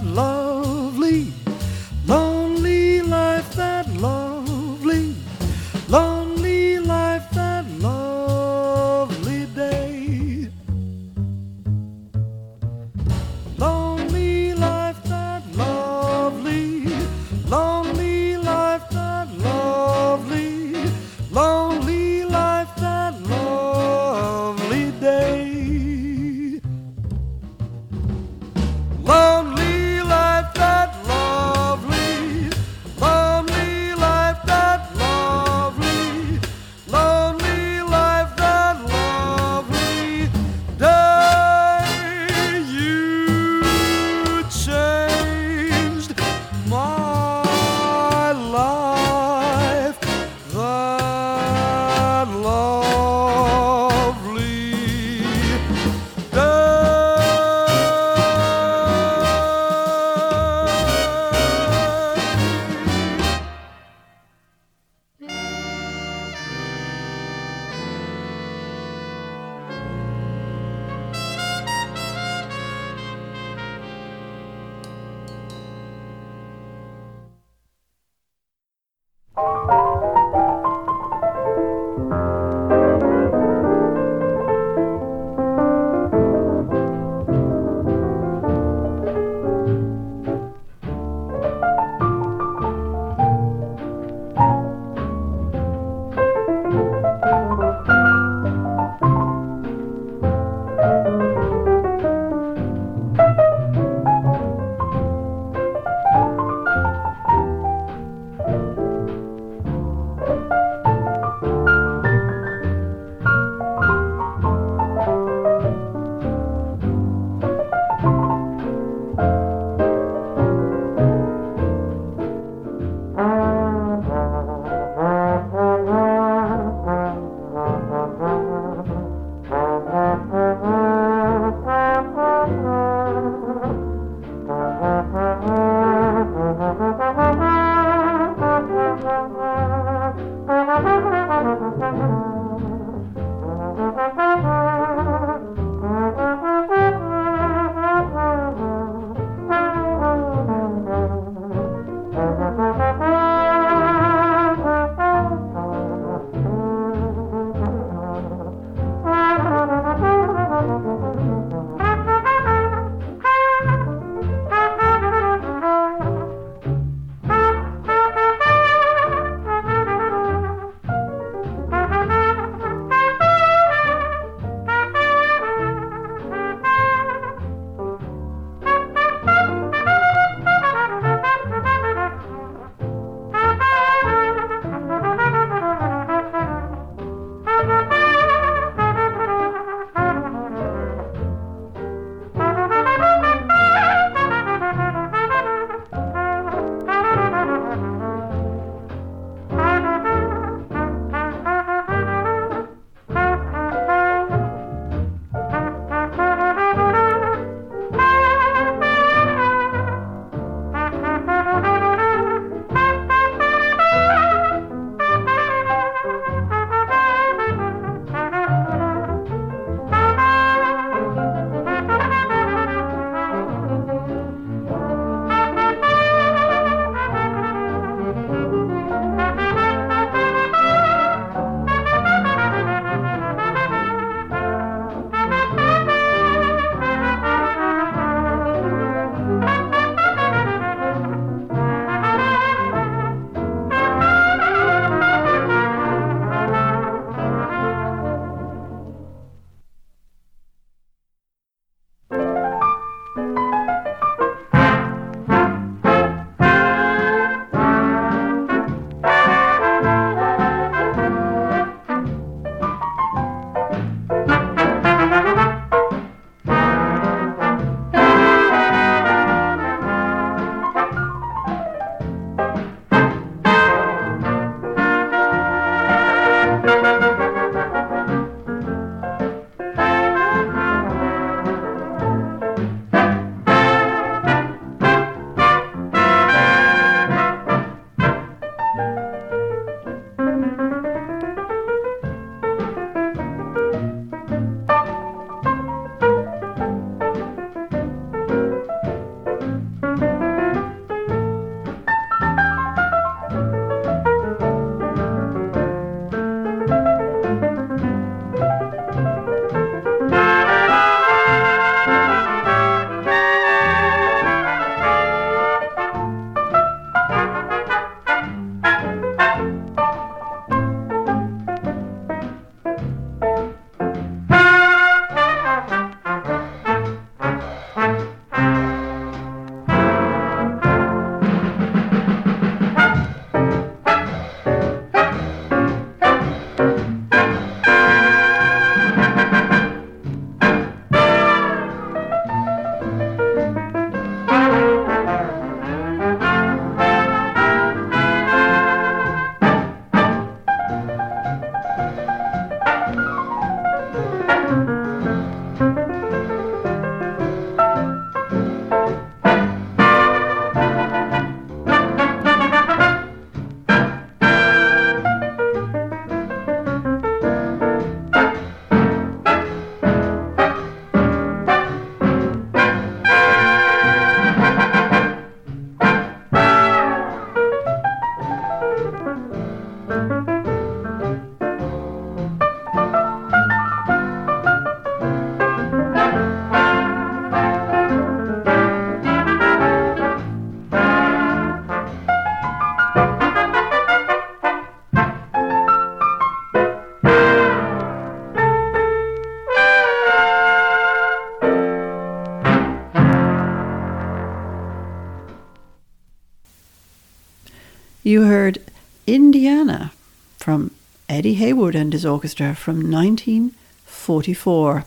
You 408.12 408.24
heard 408.24 408.58
Indiana 409.06 409.90
from 410.36 410.72
Eddie 411.08 411.32
Heywood 411.32 411.74
and 411.74 411.94
his 411.94 412.04
orchestra 412.04 412.54
from 412.54 412.90
1944. 412.90 414.84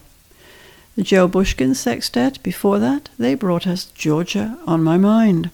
The 0.96 1.02
Joe 1.02 1.28
Bushkin 1.28 1.74
Sextet, 1.74 2.44
before 2.44 2.78
that, 2.78 3.10
they 3.18 3.34
brought 3.34 3.66
us 3.66 3.86
Georgia 3.86 4.60
on 4.68 4.84
My 4.84 5.00
Mind. 5.00 5.50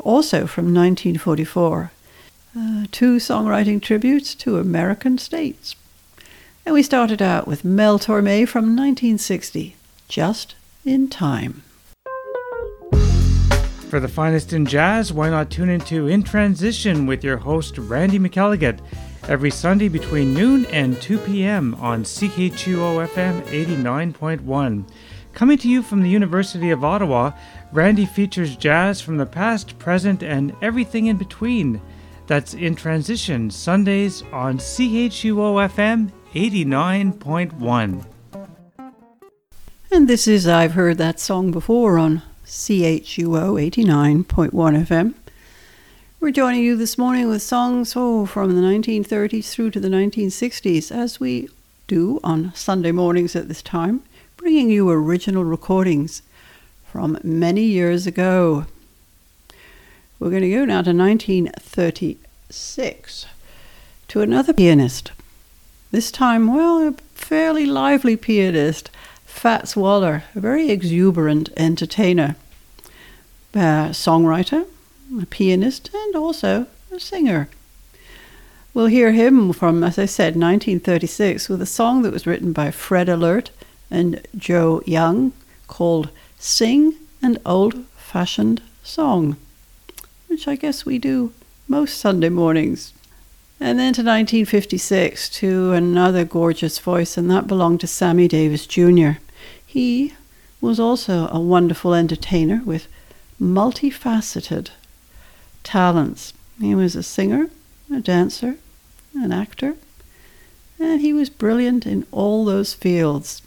Also 0.00 0.46
from 0.46 0.74
1944, 0.74 1.92
uh, 2.54 2.84
two 2.92 3.16
songwriting 3.16 3.80
tributes 3.80 4.34
to 4.34 4.58
American 4.58 5.16
states. 5.16 5.76
And 6.66 6.74
we 6.74 6.82
started 6.82 7.22
out 7.22 7.48
with 7.48 7.64
Mel 7.64 7.98
Torme 7.98 8.46
from 8.46 8.76
1960, 8.76 9.76
Just 10.08 10.54
in 10.84 11.08
Time. 11.08 11.62
For 13.88 14.00
the 14.00 14.08
finest 14.08 14.52
in 14.52 14.66
jazz, 14.66 15.12
why 15.12 15.30
not 15.30 15.48
tune 15.48 15.68
into 15.68 16.08
In 16.08 16.24
Transition 16.24 17.06
with 17.06 17.22
your 17.22 17.36
host 17.36 17.78
Randy 17.78 18.18
McElligott 18.18 18.80
every 19.28 19.50
Sunday 19.50 19.86
between 19.88 20.34
noon 20.34 20.66
and 20.66 21.00
2 21.00 21.18
p.m. 21.18 21.76
on 21.76 22.02
CHUO 22.02 23.06
FM 23.06 23.42
89.1. 23.42 24.88
Coming 25.34 25.58
to 25.58 25.68
you 25.68 25.82
from 25.82 26.02
the 26.02 26.10
University 26.10 26.70
of 26.70 26.82
Ottawa, 26.82 27.30
Randy 27.72 28.06
features 28.06 28.56
jazz 28.56 29.00
from 29.00 29.18
the 29.18 29.26
past, 29.26 29.78
present, 29.78 30.20
and 30.20 30.52
everything 30.60 31.06
in 31.06 31.16
between. 31.16 31.80
That's 32.26 32.54
In 32.54 32.74
Transition, 32.74 33.52
Sundays 33.52 34.24
on 34.32 34.58
CHUO 34.58 35.68
FM 35.70 36.10
89.1. 36.34 38.04
And 39.92 40.08
this 40.08 40.26
is 40.26 40.48
I've 40.48 40.72
Heard 40.72 40.98
That 40.98 41.20
Song 41.20 41.52
Before 41.52 41.98
on 41.98 42.22
CHUO 42.46 43.58
89.1 43.58 44.52
FM. 44.52 45.14
We're 46.20 46.30
joining 46.30 46.62
you 46.62 46.76
this 46.76 46.96
morning 46.96 47.28
with 47.28 47.42
songs 47.42 47.94
oh, 47.96 48.24
from 48.24 48.54
the 48.54 48.60
1930s 48.60 49.50
through 49.50 49.72
to 49.72 49.80
the 49.80 49.88
1960s, 49.88 50.92
as 50.92 51.18
we 51.18 51.48
do 51.88 52.20
on 52.22 52.54
Sunday 52.54 52.92
mornings 52.92 53.34
at 53.34 53.48
this 53.48 53.62
time, 53.62 54.04
bringing 54.36 54.70
you 54.70 54.88
original 54.88 55.42
recordings 55.42 56.22
from 56.84 57.18
many 57.24 57.64
years 57.64 58.06
ago. 58.06 58.66
We're 60.20 60.30
going 60.30 60.42
to 60.42 60.50
go 60.50 60.64
now 60.66 60.82
to 60.82 60.92
1936 60.92 63.26
to 64.06 64.20
another 64.20 64.52
pianist. 64.52 65.10
This 65.90 66.12
time, 66.12 66.54
well, 66.54 66.86
a 66.86 66.92
fairly 67.12 67.66
lively 67.66 68.16
pianist, 68.16 68.88
Fats 69.36 69.76
Waller, 69.76 70.24
a 70.34 70.40
very 70.40 70.70
exuberant 70.70 71.50
entertainer, 71.58 72.36
a 73.54 73.92
songwriter, 73.92 74.66
a 75.20 75.26
pianist, 75.26 75.90
and 75.94 76.16
also 76.16 76.66
a 76.90 76.98
singer. 76.98 77.50
We'll 78.72 78.86
hear 78.86 79.12
him 79.12 79.52
from, 79.52 79.84
as 79.84 79.98
I 79.98 80.06
said, 80.06 80.36
1936 80.36 81.50
with 81.50 81.60
a 81.60 81.66
song 81.66 82.00
that 82.02 82.14
was 82.14 82.26
written 82.26 82.54
by 82.54 82.70
Fred 82.70 83.08
Ahlert 83.08 83.50
and 83.90 84.26
Joe 84.34 84.82
Young 84.86 85.32
called 85.68 86.08
Sing 86.38 86.94
an 87.20 87.36
Old 87.44 87.84
Fashioned 87.94 88.62
Song, 88.82 89.36
which 90.28 90.48
I 90.48 90.56
guess 90.56 90.86
we 90.86 90.98
do 90.98 91.34
most 91.68 91.98
Sunday 91.98 92.30
mornings. 92.30 92.94
And 93.60 93.78
then 93.78 93.92
to 93.92 94.02
1956 94.02 95.28
to 95.28 95.72
another 95.72 96.24
gorgeous 96.24 96.78
voice, 96.78 97.18
and 97.18 97.30
that 97.30 97.46
belonged 97.46 97.80
to 97.80 97.86
Sammy 97.86 98.28
Davis 98.28 98.66
Jr. 98.66 99.12
He 99.76 100.14
was 100.62 100.80
also 100.80 101.28
a 101.28 101.38
wonderful 101.38 101.92
entertainer 101.92 102.62
with 102.64 102.88
multifaceted 103.38 104.70
talents. 105.64 106.32
He 106.58 106.74
was 106.74 106.96
a 106.96 107.02
singer, 107.02 107.50
a 107.92 108.00
dancer, 108.00 108.56
an 109.14 109.32
actor, 109.32 109.76
and 110.78 111.02
he 111.02 111.12
was 111.12 111.28
brilliant 111.28 111.84
in 111.84 112.06
all 112.10 112.46
those 112.46 112.72
fields. 112.72 113.42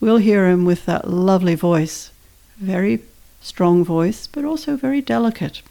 We'll 0.00 0.18
hear 0.18 0.46
him 0.50 0.66
with 0.66 0.84
that 0.84 1.08
lovely 1.08 1.54
voice, 1.54 2.10
very 2.58 3.00
strong 3.40 3.86
voice, 3.86 4.26
but 4.26 4.44
also 4.44 4.76
very 4.76 5.00
delicate. 5.00 5.62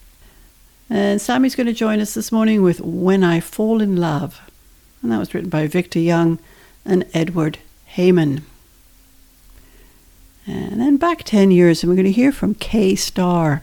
And 0.90 1.22
Sammy's 1.22 1.56
going 1.56 1.68
to 1.68 1.72
join 1.72 2.00
us 2.00 2.16
this 2.16 2.32
morning 2.32 2.64
with 2.64 2.82
When 2.82 3.24
I 3.24 3.40
Fall 3.40 3.80
in 3.80 3.96
Love. 3.96 4.42
And 5.04 5.12
that 5.12 5.20
was 5.20 5.36
written 5.36 5.52
by 5.52 5.68
Victor 5.68 6.00
Young 6.00 6.40
and 6.84 7.06
Edward 7.14 7.60
Heyman. 7.96 8.42
And 10.48 10.80
then 10.80 10.96
back 10.96 11.24
10 11.24 11.52
years, 11.52 11.84
and 11.84 11.90
we're 11.90 11.98
going 11.98 12.06
to 12.06 12.12
hear 12.12 12.32
from 12.32 12.56
Kay 12.56 12.96
Starr. 12.96 13.62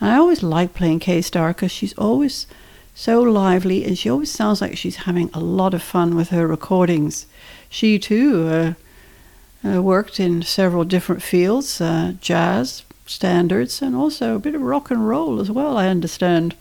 I 0.00 0.16
always 0.16 0.42
like 0.42 0.74
playing 0.74 0.98
Kay 0.98 1.22
Starr 1.22 1.50
because 1.50 1.70
she's 1.70 1.94
always 1.94 2.48
so 2.94 3.22
lively 3.22 3.84
and 3.84 3.96
she 3.96 4.10
always 4.10 4.30
sounds 4.30 4.60
like 4.60 4.76
she's 4.76 4.96
having 4.96 5.30
a 5.32 5.40
lot 5.40 5.72
of 5.72 5.82
fun 5.82 6.16
with 6.16 6.30
her 6.30 6.46
recordings. 6.46 7.26
She 7.68 7.98
too 7.98 8.48
uh, 8.48 9.68
uh, 9.68 9.82
worked 9.82 10.18
in 10.18 10.42
several 10.42 10.84
different 10.84 11.22
fields 11.22 11.80
uh, 11.80 12.14
jazz, 12.20 12.82
standards, 13.06 13.80
and 13.80 13.94
also 13.94 14.34
a 14.34 14.40
bit 14.40 14.54
of 14.54 14.62
rock 14.62 14.90
and 14.90 15.08
roll 15.08 15.40
as 15.40 15.50
well, 15.50 15.76
I 15.76 15.86
understand. 15.88 16.56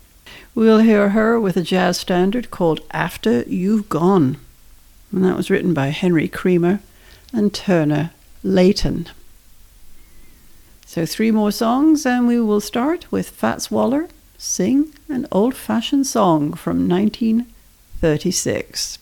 We'll 0.54 0.80
hear 0.80 1.10
her 1.10 1.40
with 1.40 1.58
a 1.58 1.64
jazz 1.64 1.98
standard 1.98 2.52
called 2.52 2.82
After 2.92 3.42
You've 3.44 3.90
Gone. 3.90 4.38
And 5.12 5.26
that 5.26 5.38
was 5.38 5.50
written 5.50 5.74
by 5.74 5.88
Henry 5.88 6.28
Creamer 6.28 6.82
and 7.34 7.54
Turner 7.54 8.12
Layton. 8.44 9.08
So, 10.96 11.06
three 11.06 11.30
more 11.30 11.52
songs, 11.52 12.06
and 12.06 12.26
we 12.26 12.40
will 12.40 12.62
start 12.62 13.12
with 13.12 13.30
Fats 13.30 13.70
Waller 13.70 14.08
sing 14.38 14.94
an 15.10 15.28
old 15.30 15.54
fashioned 15.54 16.08
song 16.08 16.54
from 16.54 16.88
1936. 16.88 19.00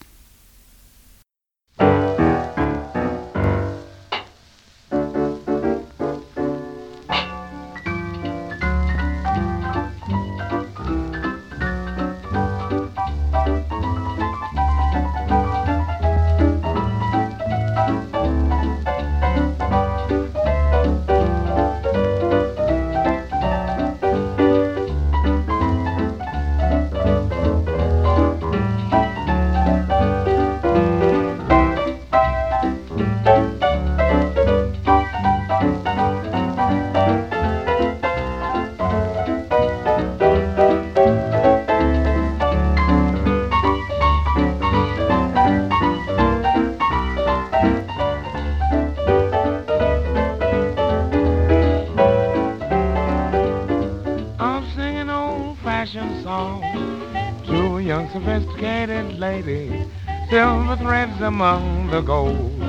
Among 61.24 61.90
the 61.90 62.02
gold, 62.02 62.60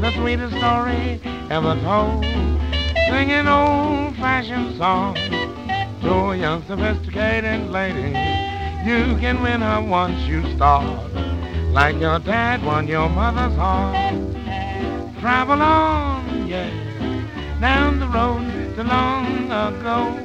the 0.00 0.12
sweetest 0.12 0.56
story 0.56 1.20
ever 1.50 1.74
told. 1.82 2.24
Singing 3.08 3.48
old-fashioned 3.48 4.76
song 4.76 5.14
to 6.02 6.12
a 6.12 6.36
young 6.36 6.64
sophisticated 6.66 7.70
lady. 7.70 8.10
You 8.88 9.16
can 9.18 9.42
win 9.42 9.60
her 9.60 9.80
once 9.80 10.20
you 10.28 10.42
start, 10.54 11.12
like 11.72 11.96
your 12.00 12.18
dad 12.18 12.64
won 12.64 12.86
your 12.86 13.08
mother's 13.08 13.56
heart. 13.56 14.14
Travel 15.20 15.62
on, 15.62 16.46
yeah, 16.46 16.70
down 17.60 18.00
the 18.00 18.08
road 18.08 18.76
to 18.76 18.82
long 18.84 19.50
ago 19.50 20.24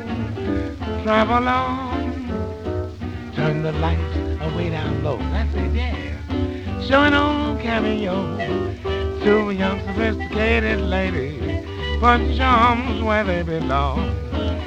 travel 1.03 1.47
on. 1.47 3.31
Turn 3.35 3.63
the 3.63 3.71
lights 3.71 4.17
away 4.41 4.69
down 4.69 5.03
low. 5.03 5.17
That's 5.17 5.55
it, 5.55 5.73
yeah. 5.73 6.81
Showing 6.81 7.13
old 7.13 7.38
cameo 7.61 8.37
to 9.23 9.51
young 9.51 9.79
sophisticated 9.85 10.79
lady. 10.81 11.37
Put 11.99 12.21
your 12.21 12.45
arms 12.45 13.01
where 13.03 13.23
they 13.23 13.43
belong. 13.43 13.99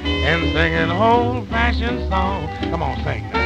And 0.05 0.41
sing 0.53 0.73
an 0.73 0.91
old-fashioned 0.91 2.09
song. 2.09 2.47
Come 2.69 2.83
on, 2.83 2.95
sing 3.03 3.29
that. 3.31 3.42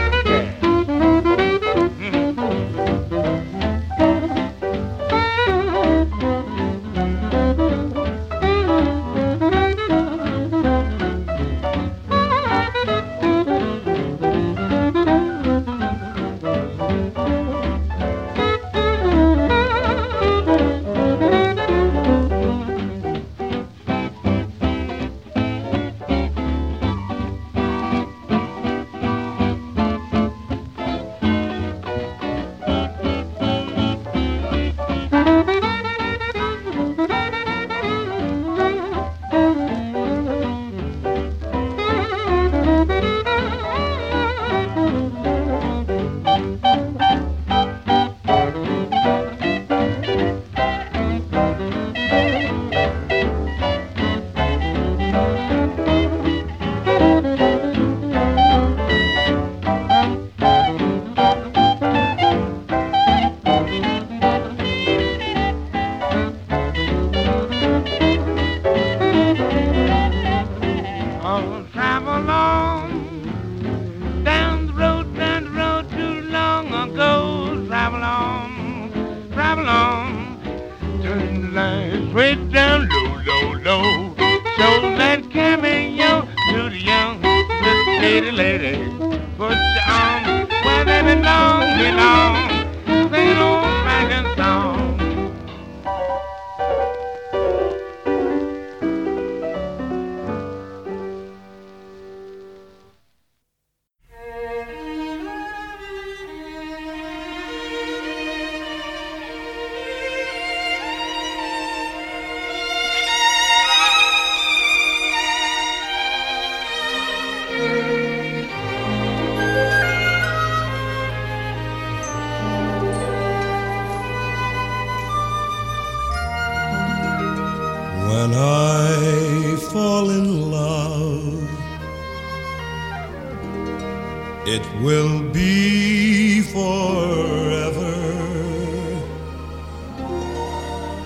it 134.50 134.66
will 134.82 135.22
be 135.34 136.42
forever. 136.42 137.96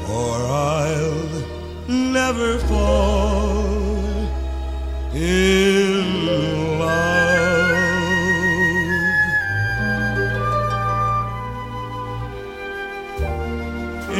Or 0.07 0.35
I'll 0.45 1.41
never 1.89 2.59
fall 2.59 4.29
in 5.15 6.27
love. 6.77 7.41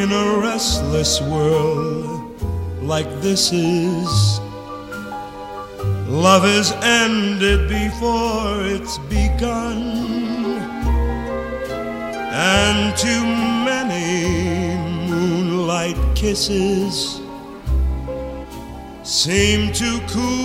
In 0.02 0.12
a 0.12 0.40
restless 0.40 1.22
world 1.22 2.42
like 2.82 3.22
this 3.22 3.54
is, 3.54 4.40
love 6.08 6.44
is 6.44 6.72
kisses 16.32 17.20
seem 19.04 19.74
to 19.74 20.00
cool. 20.08 20.41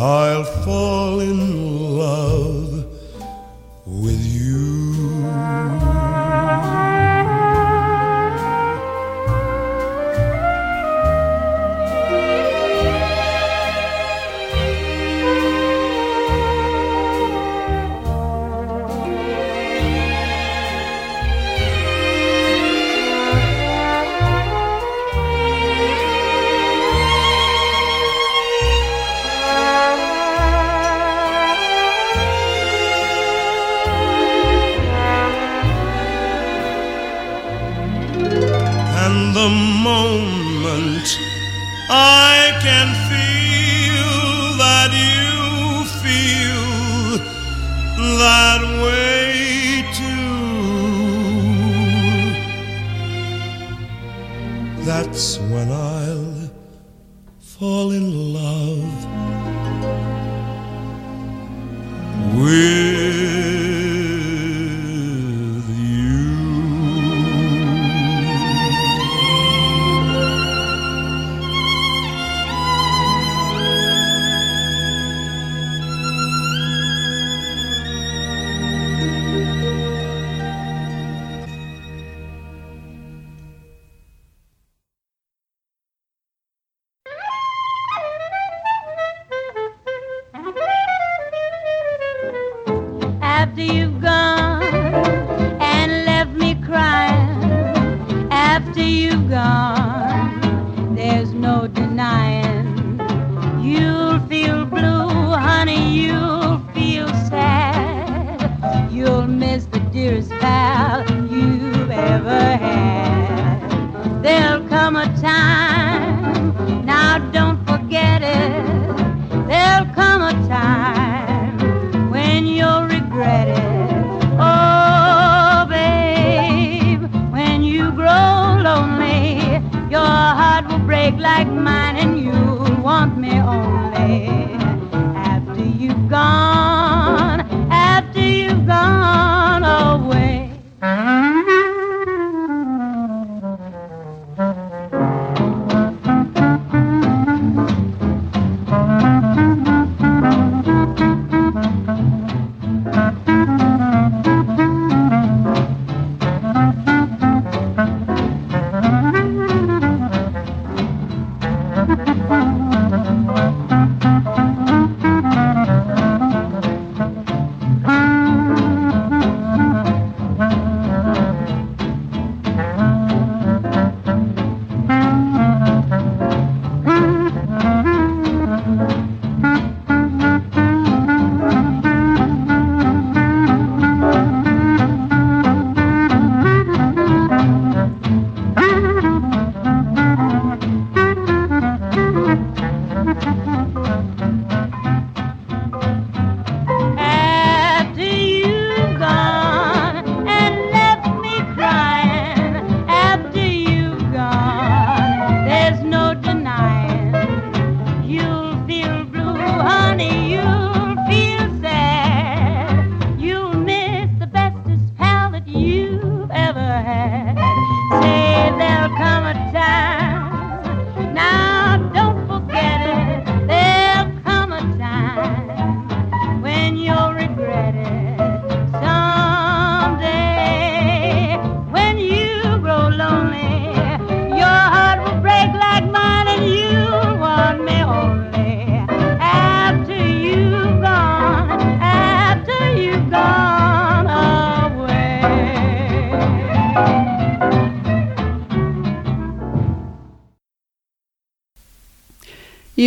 I'll 0.00 0.44
fall 0.44 1.18
in 1.18 1.98
love 1.98 2.86
with 3.84 4.24
you. 4.24 5.97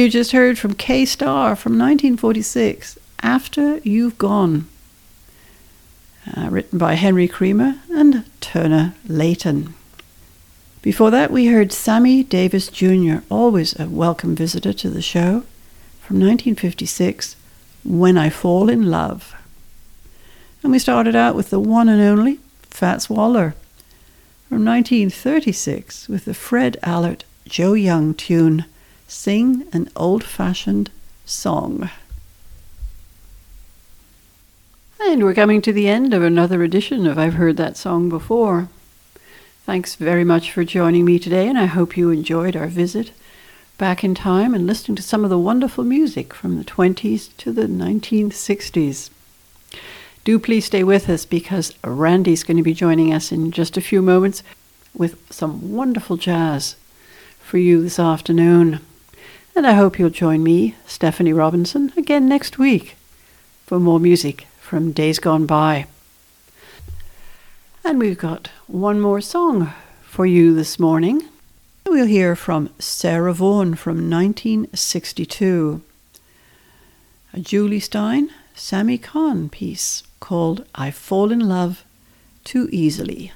You 0.01 0.09
just 0.09 0.31
heard 0.31 0.57
from 0.57 0.73
Kay 0.73 1.05
Starr 1.05 1.55
from 1.55 1.73
1946, 1.73 2.97
After 3.21 3.77
You've 3.83 4.17
Gone, 4.17 4.67
uh, 6.35 6.49
written 6.49 6.79
by 6.79 6.95
Henry 6.95 7.27
Creamer 7.27 7.75
and 7.87 8.25
Turner 8.41 8.95
Layton. 9.07 9.75
Before 10.81 11.11
that, 11.11 11.29
we 11.29 11.45
heard 11.45 11.71
Sammy 11.71 12.23
Davis 12.23 12.69
Jr., 12.69 13.17
always 13.29 13.79
a 13.79 13.87
welcome 13.87 14.35
visitor 14.35 14.73
to 14.73 14.89
the 14.89 15.03
show, 15.03 15.43
from 16.01 16.17
1956, 16.17 17.35
When 17.83 18.17
I 18.17 18.31
Fall 18.31 18.69
in 18.69 18.89
Love. 18.89 19.35
And 20.63 20.71
we 20.71 20.79
started 20.79 21.15
out 21.15 21.35
with 21.35 21.51
the 21.51 21.59
one 21.59 21.87
and 21.87 22.01
only 22.01 22.39
Fats 22.63 23.07
Waller 23.07 23.53
from 24.49 24.65
1936 24.65 26.09
with 26.09 26.25
the 26.25 26.33
Fred 26.33 26.79
Ahlert 26.81 27.21
Joe 27.47 27.73
Young 27.73 28.15
tune, 28.15 28.65
Sing 29.13 29.67
an 29.73 29.89
Old 29.93 30.23
Fashioned 30.23 30.89
Song. 31.25 31.89
And 35.01 35.23
we're 35.23 35.33
coming 35.33 35.61
to 35.63 35.73
the 35.73 35.89
end 35.89 36.13
of 36.13 36.23
another 36.23 36.63
edition 36.63 37.05
of 37.05 37.19
I've 37.19 37.33
Heard 37.33 37.57
That 37.57 37.75
Song 37.75 38.07
Before. 38.07 38.69
Thanks 39.65 39.95
very 39.95 40.23
much 40.23 40.49
for 40.49 40.63
joining 40.63 41.03
me 41.03 41.19
today, 41.19 41.49
and 41.49 41.57
I 41.57 41.65
hope 41.65 41.97
you 41.97 42.09
enjoyed 42.09 42.55
our 42.55 42.67
visit 42.67 43.11
back 43.77 44.01
in 44.01 44.15
time 44.15 44.55
and 44.55 44.65
listening 44.65 44.95
to 44.95 45.03
some 45.03 45.25
of 45.25 45.29
the 45.29 45.37
wonderful 45.37 45.83
music 45.83 46.33
from 46.33 46.57
the 46.57 46.63
20s 46.63 47.35
to 47.35 47.51
the 47.51 47.67
1960s. 47.67 49.09
Do 50.23 50.39
please 50.39 50.65
stay 50.65 50.85
with 50.85 51.09
us 51.09 51.25
because 51.25 51.73
Randy's 51.83 52.43
going 52.43 52.57
to 52.57 52.63
be 52.63 52.73
joining 52.73 53.13
us 53.13 53.33
in 53.33 53.51
just 53.51 53.75
a 53.75 53.81
few 53.81 54.01
moments 54.01 54.41
with 54.95 55.21
some 55.29 55.73
wonderful 55.73 56.15
jazz 56.15 56.77
for 57.41 57.57
you 57.57 57.83
this 57.83 57.99
afternoon. 57.99 58.79
And 59.55 59.67
I 59.67 59.73
hope 59.73 59.99
you'll 59.99 60.09
join 60.09 60.43
me, 60.43 60.75
Stephanie 60.87 61.33
Robinson, 61.33 61.91
again 61.97 62.27
next 62.27 62.57
week 62.57 62.95
for 63.65 63.79
more 63.79 63.99
music 63.99 64.47
from 64.59 64.91
days 64.91 65.19
gone 65.19 65.45
by. 65.45 65.87
And 67.83 67.99
we've 67.99 68.17
got 68.17 68.49
one 68.67 69.01
more 69.01 69.21
song 69.21 69.73
for 70.03 70.25
you 70.25 70.55
this 70.55 70.79
morning. 70.79 71.23
We'll 71.85 72.05
hear 72.05 72.35
from 72.35 72.69
Sarah 72.79 73.33
Vaughan 73.33 73.75
from 73.75 74.09
1962. 74.09 75.81
A 77.33 77.39
Jule 77.39 77.79
Styne, 77.79 78.29
Sammy 78.55 78.97
Cahn 78.97 79.49
piece 79.49 80.03
called 80.19 80.65
I 80.75 80.91
Fall 80.91 81.31
in 81.31 81.39
Love 81.39 81.83
Too 82.45 82.69
Easily. 82.71 83.33